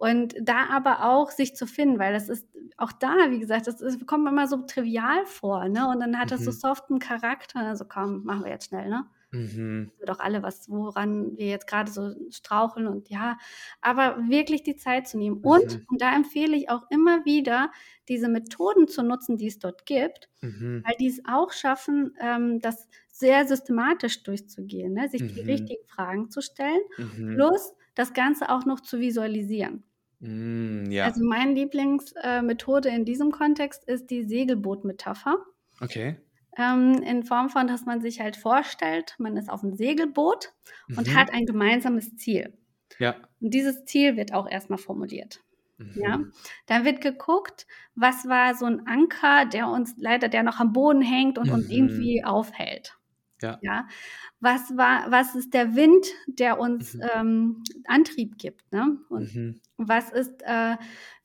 [0.00, 2.48] Und da aber auch sich zu finden, weil das ist
[2.78, 5.86] auch da, wie gesagt, das ist, kommt immer so trivial vor, ne?
[5.88, 6.54] Und dann hat das so mhm.
[6.54, 7.60] soften Charakter.
[7.60, 9.04] Also komm, machen wir jetzt schnell, ne?
[9.30, 9.90] Mhm.
[10.06, 13.36] Doch alle was, woran wir jetzt gerade so straucheln und ja,
[13.82, 15.42] aber wirklich die Zeit zu nehmen.
[15.42, 15.86] Und, mhm.
[15.88, 17.70] und da empfehle ich auch immer wieder,
[18.08, 20.82] diese Methoden zu nutzen, die es dort gibt, mhm.
[20.82, 25.10] weil die es auch schaffen, ähm, das sehr systematisch durchzugehen, ne?
[25.10, 25.46] sich die mhm.
[25.46, 27.34] richtigen Fragen zu stellen, mhm.
[27.34, 29.84] plus das Ganze auch noch zu visualisieren.
[30.20, 31.04] Mm, ja.
[31.04, 35.36] Also meine Lieblingsmethode äh, in diesem Kontext ist die Segelboot-Metapher.
[35.80, 36.16] Okay.
[36.56, 40.52] Ähm, in Form von, dass man sich halt vorstellt, man ist auf einem Segelboot
[40.88, 40.98] mhm.
[40.98, 42.52] und hat ein gemeinsames Ziel.
[42.98, 43.16] Ja.
[43.40, 45.40] Und dieses Ziel wird auch erstmal formuliert.
[45.78, 45.92] Mhm.
[45.94, 46.20] Ja,
[46.66, 51.00] dann wird geguckt, was war so ein Anker, der uns leider, der noch am Boden
[51.00, 51.54] hängt und mhm.
[51.54, 52.98] uns irgendwie aufhält.
[53.42, 53.58] Ja.
[53.62, 53.88] ja.
[54.40, 57.02] Was war, was ist der Wind, der uns mhm.
[57.14, 58.70] ähm, Antrieb gibt?
[58.72, 58.98] Ne?
[59.08, 59.60] Und mhm.
[59.76, 60.76] was ist äh,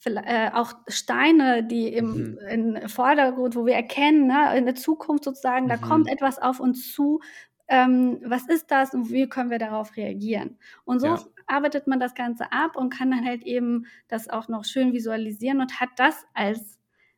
[0.06, 2.76] äh, auch Steine, die im, mhm.
[2.76, 6.14] im Vordergrund, wo wir erkennen, ne, in der Zukunft sozusagen, da kommt mhm.
[6.14, 7.22] etwas auf uns zu.
[7.68, 10.58] Ähm, was ist das und wie können wir darauf reagieren?
[10.84, 11.20] Und so ja.
[11.48, 15.62] arbeitet man das Ganze ab und kann dann halt eben das auch noch schön visualisieren
[15.62, 16.78] und hat das als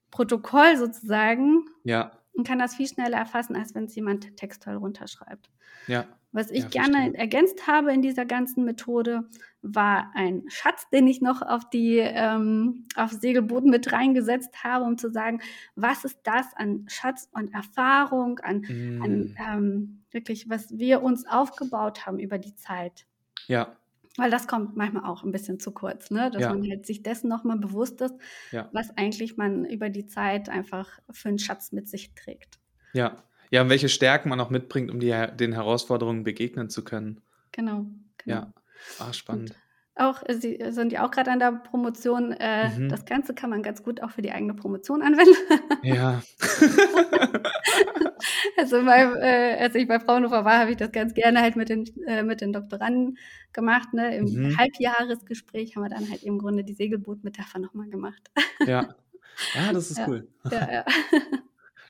[0.10, 5.50] Protokoll sozusagen ja und kann das viel schneller erfassen, als wenn es jemand textuell runterschreibt.
[5.88, 6.06] Ja.
[6.32, 7.18] Was ich ja, gerne verstehe.
[7.18, 9.28] ergänzt habe in dieser ganzen Methode,
[9.62, 14.98] war ein Schatz, den ich noch auf die ähm, auf Segelboden mit reingesetzt habe, um
[14.98, 15.42] zu sagen,
[15.76, 19.02] was ist das an Schatz und Erfahrung, an, mm.
[19.02, 23.06] an ähm, wirklich, was wir uns aufgebaut haben über die Zeit.
[23.48, 23.76] Ja.
[24.18, 26.32] Weil das kommt manchmal auch ein bisschen zu kurz, ne?
[26.32, 26.50] dass ja.
[26.50, 28.16] man halt sich dessen nochmal bewusst ist,
[28.52, 28.68] ja.
[28.74, 32.60] was eigentlich man über die Zeit einfach für einen Schatz mit sich trägt.
[32.94, 37.22] Ja, ja, und welche Stärken man auch mitbringt, um die, den Herausforderungen begegnen zu können.
[37.52, 37.86] Genau.
[38.18, 38.36] genau.
[38.36, 38.54] Ja,
[39.00, 39.52] ah, spannend.
[39.52, 39.58] Und
[40.00, 42.32] auch, Sie sind ja auch gerade an der Promotion.
[42.32, 42.90] Äh, mhm.
[42.90, 45.36] Das Ganze kann man ganz gut auch für die eigene Promotion anwenden.
[45.84, 46.22] Ja.
[48.58, 51.70] also, bei, äh, als ich bei Fraunhofer war, habe ich das ganz gerne halt mit
[51.70, 53.18] den, äh, mit den Doktoranden
[53.54, 53.94] gemacht.
[53.94, 54.16] Ne?
[54.18, 54.58] Im mhm.
[54.58, 58.22] Halbjahresgespräch haben wir dann halt im Grunde die Segelboot-Metapher nochmal gemacht.
[58.66, 58.96] ja.
[59.54, 60.08] Ja, das ist ja.
[60.08, 60.28] cool.
[60.50, 60.86] Ja, ja.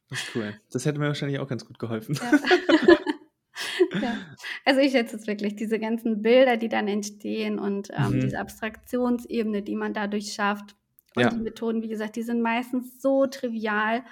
[0.09, 0.53] Das ist cool.
[0.69, 2.15] Das hätte mir wahrscheinlich auch ganz gut geholfen.
[2.15, 2.96] Ja.
[4.01, 4.17] Ja.
[4.65, 8.19] Also ich schätze es wirklich, diese ganzen Bilder, die dann entstehen und ähm, mhm.
[8.21, 10.75] diese Abstraktionsebene, die man dadurch schafft.
[11.15, 11.29] Und ja.
[11.29, 14.03] die Methoden, wie gesagt, die sind meistens so trivial.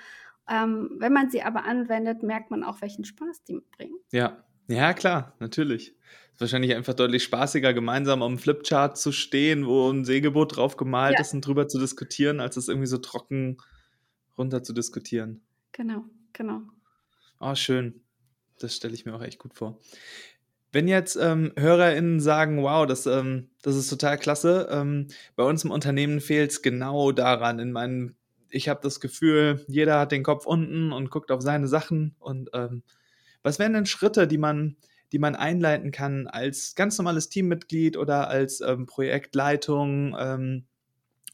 [0.50, 3.96] Ähm, wenn man sie aber anwendet, merkt man auch, welchen Spaß die bringen.
[4.12, 5.96] Ja, ja, klar, natürlich.
[6.34, 11.16] Ist wahrscheinlich einfach deutlich spaßiger, gemeinsam am Flipchart zu stehen, wo ein Segelboot drauf gemalt
[11.16, 11.22] ja.
[11.22, 13.58] ist und drüber zu diskutieren, als es irgendwie so trocken
[14.38, 15.42] runter zu diskutieren.
[15.72, 16.62] Genau, genau.
[17.40, 18.02] Oh, schön.
[18.60, 19.80] Das stelle ich mir auch echt gut vor.
[20.72, 25.64] Wenn jetzt ähm, HörerInnen sagen, wow, das, ähm, das ist total klasse, ähm, bei uns
[25.64, 27.60] im Unternehmen fehlt es genau daran.
[27.60, 28.16] In meinem,
[28.50, 32.16] ich habe das Gefühl, jeder hat den Kopf unten und guckt auf seine Sachen.
[32.20, 32.84] Und ähm,
[33.42, 34.76] was wären denn Schritte, die man,
[35.14, 40.14] die man einleiten kann als ganz normales Teammitglied oder als ähm, Projektleitung?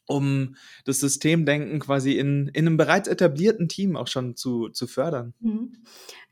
[0.07, 5.33] Um das Systemdenken quasi in, in einem bereits etablierten Team auch schon zu, zu fördern.
[5.39, 5.73] Mhm.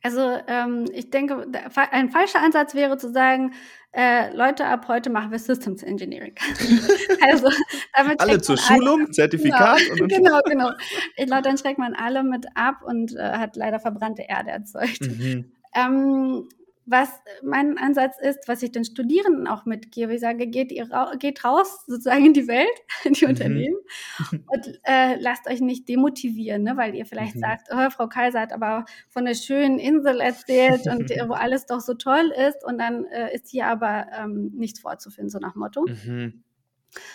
[0.02, 1.46] Also ähm, ich denke,
[1.92, 3.54] ein falscher Ansatz wäre zu sagen,
[3.92, 6.36] äh, Leute, ab heute machen wir Systems Engineering.
[7.32, 7.50] also
[7.96, 9.80] damit alle zur Schulung, alle, Zertifikat.
[9.80, 10.72] Genau, und genau, genau.
[11.18, 15.02] Ich glaube, dann schreckt man alle mit ab und äh, hat leider verbrannte Erde erzeugt.
[15.02, 15.52] Mhm.
[15.76, 16.48] Ähm,
[16.90, 17.10] was
[17.44, 20.14] mein Ansatz ist, was ich den Studierenden auch mitgebe.
[20.16, 22.68] Ich sage, geht, ihr ra geht raus sozusagen in die Welt,
[23.04, 23.30] in die mhm.
[23.30, 23.78] Unternehmen
[24.48, 26.78] und äh, lasst euch nicht demotivieren, ne?
[26.78, 27.40] weil ihr vielleicht mhm.
[27.40, 31.82] sagt, oh, Frau Kaiser hat aber von einer schönen Insel erzählt und wo alles doch
[31.82, 35.86] so toll ist und dann äh, ist hier aber ähm, nichts vorzufinden, so nach Motto.
[35.86, 36.44] Mhm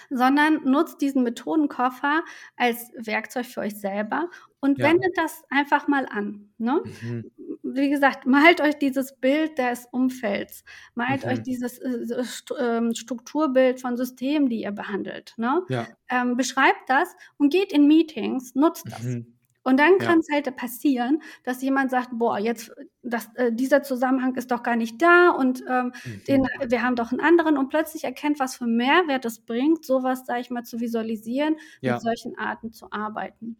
[0.08, 2.22] sondern nutzt diesen Methodenkoffer
[2.54, 4.86] als Werkzeug für euch selber und ja.
[4.86, 6.52] wendet das einfach mal an.
[6.58, 6.80] Ne?
[7.02, 7.32] Mhm
[7.64, 11.30] wie gesagt, malt euch dieses Bild des Umfelds, malt mhm.
[11.30, 12.24] euch dieses äh,
[12.60, 15.34] ähm, Strukturbild von Systemen, die ihr behandelt.
[15.38, 15.62] Ne?
[15.68, 15.86] Ja.
[16.10, 19.02] Ähm, beschreibt das und geht in Meetings, nutzt das.
[19.02, 19.34] Mhm.
[19.66, 20.34] Und dann kann es ja.
[20.34, 22.70] halt passieren, dass jemand sagt, boah, jetzt
[23.02, 26.24] das, äh, dieser Zusammenhang ist doch gar nicht da und ähm, mhm.
[26.28, 30.26] den, wir haben doch einen anderen und plötzlich erkennt, was für Mehrwert es bringt, sowas,
[30.26, 31.94] sage ich mal, zu visualisieren, ja.
[31.94, 33.56] mit solchen Arten zu arbeiten.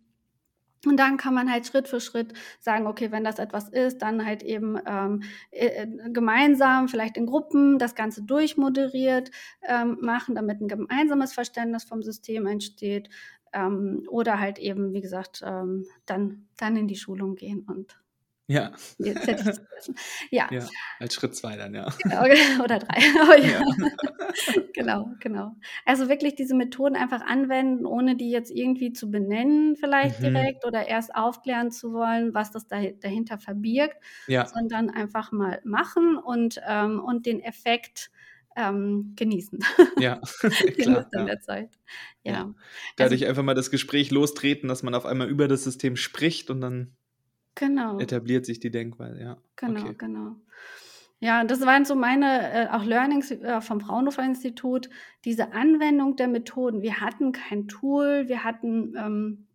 [0.86, 4.24] Und dann kann man halt Schritt für Schritt sagen, okay, wenn das etwas ist, dann
[4.24, 9.30] halt eben ähm, äh, gemeinsam, vielleicht in Gruppen, das Ganze durchmoderiert
[9.62, 13.08] ähm, machen, damit ein gemeinsames Verständnis vom System entsteht.
[13.52, 17.96] Ähm, oder halt eben, wie gesagt, ähm, dann, dann in die Schulung gehen und
[18.46, 18.72] ja.
[18.98, 19.66] Jetzt hätte
[20.30, 20.48] ja.
[20.50, 20.66] ja.
[20.98, 21.88] Als Schritt zwei dann, ja.
[22.02, 22.22] Genau,
[22.64, 22.98] oder drei.
[23.22, 23.48] Oh, ja.
[23.48, 24.62] ja.
[24.74, 25.52] genau, genau.
[25.86, 30.34] Also wirklich diese Methoden einfach anwenden, ohne die jetzt irgendwie zu benennen, vielleicht mhm.
[30.34, 34.46] direkt oder erst aufklären zu wollen, was das dahinter verbirgt, ja.
[34.46, 38.10] sondern einfach mal machen und, ähm, und den Effekt
[38.56, 39.58] ähm, genießen.
[39.98, 40.20] Ja,
[40.76, 41.08] klar.
[41.12, 41.70] in der Zeit.
[42.22, 42.32] Ja.
[42.32, 42.54] ja.
[42.96, 46.50] Dadurch also, einfach mal das Gespräch lostreten, dass man auf einmal über das System spricht
[46.50, 46.94] und dann
[47.54, 47.98] Genau.
[47.98, 49.36] etabliert sich die Denkweise, ja.
[49.56, 49.94] Genau, okay.
[49.96, 50.36] genau.
[51.20, 54.90] Ja, das waren so meine äh, auch Learnings äh, vom Fraunhofer Institut,
[55.24, 56.82] diese Anwendung der Methoden.
[56.82, 59.46] Wir hatten kein Tool, wir hatten ähm,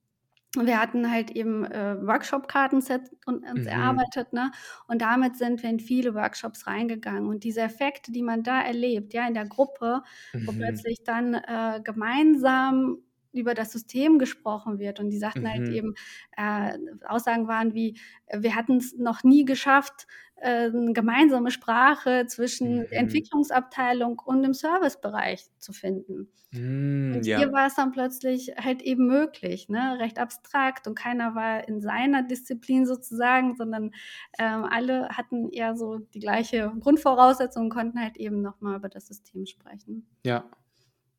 [0.58, 3.68] wir hatten halt eben äh, Workshop-Kartensets uns mhm.
[3.68, 4.52] erarbeitet, ne?
[4.88, 7.28] Und damit sind wir in viele Workshops reingegangen.
[7.28, 10.02] Und diese Effekte, die man da erlebt, ja, in der Gruppe,
[10.34, 10.48] mhm.
[10.48, 12.98] wo plötzlich dann äh, gemeinsam
[13.32, 15.00] über das System gesprochen wird.
[15.00, 15.66] Und die sagten halt mhm.
[15.66, 15.94] halt eben,
[16.38, 18.00] äh, Aussagen waren wie,
[18.34, 20.08] wir hatten es noch nie geschafft,
[20.42, 22.86] äh, eine gemeinsame Sprache zwischen mhm.
[22.92, 26.32] Entwicklungsabteilung und dem Servicebereich zu finden.
[26.52, 27.52] Mhm, und hier ja.
[27.52, 29.98] war es dann plötzlich halt eben möglich, ne?
[30.00, 33.92] recht abstrakt und keiner war in seiner Disziplin sozusagen, sondern
[34.40, 39.08] ähm, alle hatten eher so die gleiche Grundvoraussetzung und konnten halt eben nochmal über das
[39.08, 40.08] System sprechen.
[40.26, 40.50] Ja,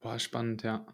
[0.00, 0.86] war spannend, ja.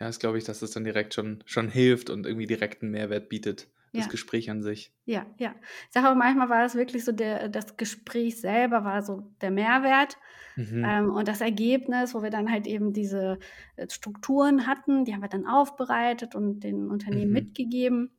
[0.00, 2.92] Ja, das glaube ich, dass es dann direkt schon, schon hilft und irgendwie direkt einen
[2.92, 4.10] Mehrwert bietet, das ja.
[4.10, 4.92] Gespräch an sich.
[5.04, 5.54] Ja, ja.
[5.88, 9.50] Ich sage auch manchmal war es wirklich so, der, das Gespräch selber war so der
[9.50, 10.16] Mehrwert.
[10.56, 10.84] Mhm.
[10.86, 13.38] Ähm, und das Ergebnis, wo wir dann halt eben diese
[13.76, 17.34] äh, Strukturen hatten, die haben wir dann aufbereitet und den Unternehmen mhm.
[17.34, 18.10] mitgegeben.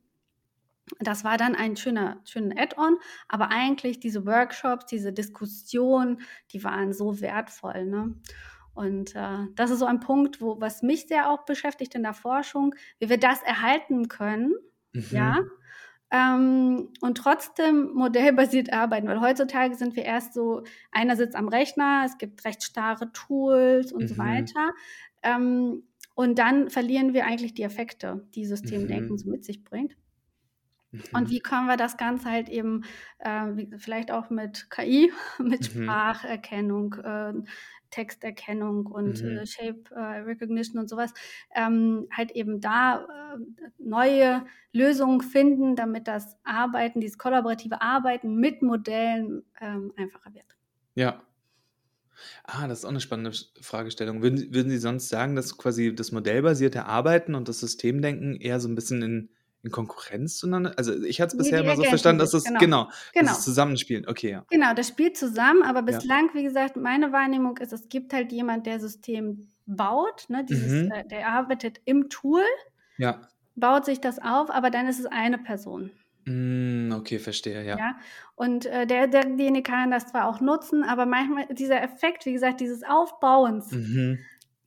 [1.00, 2.96] Das war dann ein schöner, schöner Add-on,
[3.28, 6.20] aber eigentlich diese Workshops, diese Diskussionen,
[6.52, 7.86] die waren so wertvoll.
[7.86, 8.14] Ne?
[8.74, 12.14] Und äh, das ist so ein Punkt, wo, was mich sehr auch beschäftigt in der
[12.14, 14.54] Forschung, wie wir das erhalten können,
[14.92, 15.04] mhm.
[15.10, 15.38] ja,
[16.12, 22.02] ähm, und trotzdem modellbasiert arbeiten, weil heutzutage sind wir erst so, einer sitzt am Rechner,
[22.04, 24.08] es gibt recht starre Tools und mhm.
[24.08, 24.72] so weiter.
[25.22, 29.18] Ähm, und dann verlieren wir eigentlich die Effekte, die Systemdenken mhm.
[29.18, 29.96] so mit sich bringt.
[31.12, 31.30] Und mhm.
[31.30, 32.84] wie können wir das Ganze halt eben,
[33.18, 35.84] äh, vielleicht auch mit KI, mit mhm.
[35.84, 37.32] Spracherkennung, äh,
[37.92, 39.38] Texterkennung und mhm.
[39.38, 41.12] äh, Shape äh, Recognition und sowas,
[41.54, 43.38] ähm, halt eben da äh,
[43.78, 50.56] neue Lösungen finden, damit das Arbeiten, dieses kollaborative Arbeiten mit Modellen ähm, einfacher wird.
[50.96, 51.22] Ja.
[52.44, 54.22] Ah, das ist auch eine spannende Fragestellung.
[54.22, 58.68] Würden, würden Sie sonst sagen, dass quasi das modellbasierte Arbeiten und das Systemdenken eher so
[58.68, 59.30] ein bisschen in
[59.62, 60.74] in Konkurrenz zueinander?
[60.76, 63.26] Also ich hatte es bisher immer so verstanden, dass es genau, genau, genau.
[63.28, 64.06] Dass es zusammenspielen.
[64.08, 64.44] Okay, ja.
[64.50, 66.34] Genau, das spielt zusammen, aber bislang, ja.
[66.34, 70.90] wie gesagt, meine Wahrnehmung ist, es gibt halt jemand, der System baut, ne, dieses, mhm.
[70.90, 72.42] äh, der arbeitet im Tool,
[72.98, 73.20] ja.
[73.54, 75.90] baut sich das auf, aber dann ist es eine Person.
[76.24, 77.76] Mm, okay, verstehe, ja.
[77.76, 77.96] ja?
[78.36, 82.60] Und äh, der, derjenige kann das zwar auch nutzen, aber manchmal dieser Effekt, wie gesagt,
[82.60, 84.18] dieses Aufbauens, mhm.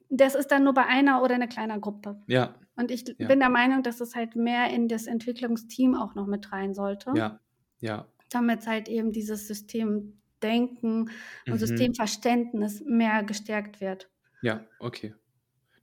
[0.09, 2.21] das ist dann nur bei einer oder einer kleinen Gruppe.
[2.27, 2.55] Ja.
[2.75, 3.27] Und ich ja.
[3.27, 7.13] bin der Meinung, dass es halt mehr in das Entwicklungsteam auch noch mit rein sollte.
[7.15, 7.39] Ja,
[7.79, 8.07] ja.
[8.29, 11.09] Damit halt eben dieses Systemdenken
[11.47, 11.57] und mhm.
[11.57, 14.09] Systemverständnis mehr gestärkt wird.
[14.41, 15.13] Ja, okay.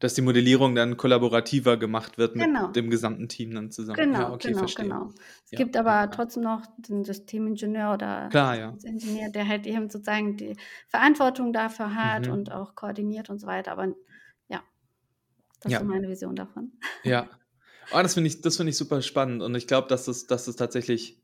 [0.01, 2.67] Dass die Modellierung dann kollaborativer gemacht wird genau.
[2.67, 3.97] mit dem gesamten Team dann zusammen.
[3.97, 4.85] Genau, ja, okay, genau, verstehe.
[4.85, 5.11] genau.
[5.45, 6.07] Es ja, gibt aber ja.
[6.09, 8.77] trotzdem noch den Systemingenieur oder Klar.
[8.83, 10.57] Ingenieur, der halt eben sozusagen die
[10.89, 12.33] Verantwortung dafür hat mhm.
[12.33, 13.73] und auch koordiniert und so weiter.
[13.73, 13.95] Aber
[15.63, 15.79] das ja.
[15.79, 16.73] ist meine Vision davon.
[17.05, 17.29] Ja.
[17.95, 20.57] Oh, das finde ich, find ich super spannend und ich glaube, dass das, dass das
[20.57, 21.21] tatsächlich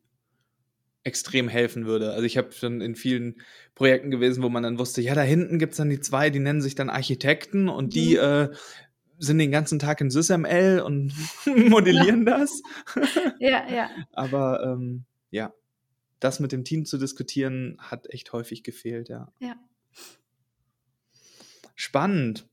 [1.04, 2.12] extrem helfen würde.
[2.12, 3.40] Also ich habe schon in vielen
[3.74, 6.40] Projekten gewesen, wo man dann wusste, ja, da hinten gibt es dann die zwei, die
[6.40, 8.22] nennen sich dann Architekten und die mhm.
[8.22, 8.48] äh,
[9.18, 11.12] sind den ganzen Tag in SysML und
[11.46, 12.62] modellieren das.
[13.38, 13.90] ja, ja.
[14.12, 15.52] Aber ähm, ja,
[16.20, 19.32] das mit dem Team zu diskutieren, hat echt häufig gefehlt, ja.
[19.40, 19.56] Ja.
[21.74, 22.48] Spannend.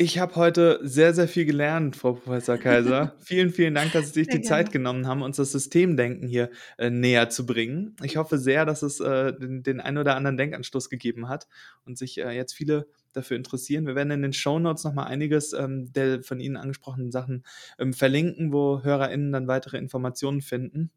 [0.00, 3.16] Ich habe heute sehr, sehr viel gelernt, Frau Professor Kaiser.
[3.18, 4.48] vielen, vielen Dank, dass Sie sich sehr die gerne.
[4.48, 7.96] Zeit genommen haben, uns das Systemdenken hier äh, näher zu bringen.
[8.04, 11.48] Ich hoffe sehr, dass es äh, den, den einen oder anderen Denkanstoß gegeben hat
[11.84, 13.88] und sich äh, jetzt viele dafür interessieren.
[13.88, 17.42] Wir werden in den Show Notes nochmal einiges ähm, der von Ihnen angesprochenen Sachen
[17.80, 20.92] ähm, verlinken, wo HörerInnen dann weitere Informationen finden.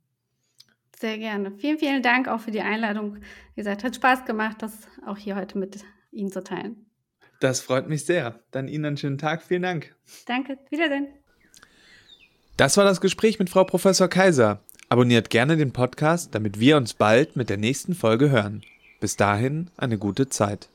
[0.96, 1.54] Sehr gerne.
[1.58, 3.16] Vielen, vielen Dank auch für die Einladung.
[3.16, 6.91] Wie gesagt, hat Spaß gemacht, das auch hier heute mit Ihnen zu teilen.
[7.42, 8.40] Das freut mich sehr.
[8.52, 9.42] Dann Ihnen einen schönen Tag.
[9.42, 9.96] Vielen Dank.
[10.28, 10.60] Danke.
[10.70, 11.08] Wiedersehen.
[12.56, 14.60] Das war das Gespräch mit Frau Professor Kaiser.
[14.90, 18.62] Abonniert gerne den Podcast, damit wir uns bald mit der nächsten Folge hören.
[19.00, 20.70] Bis dahin eine gute Zeit.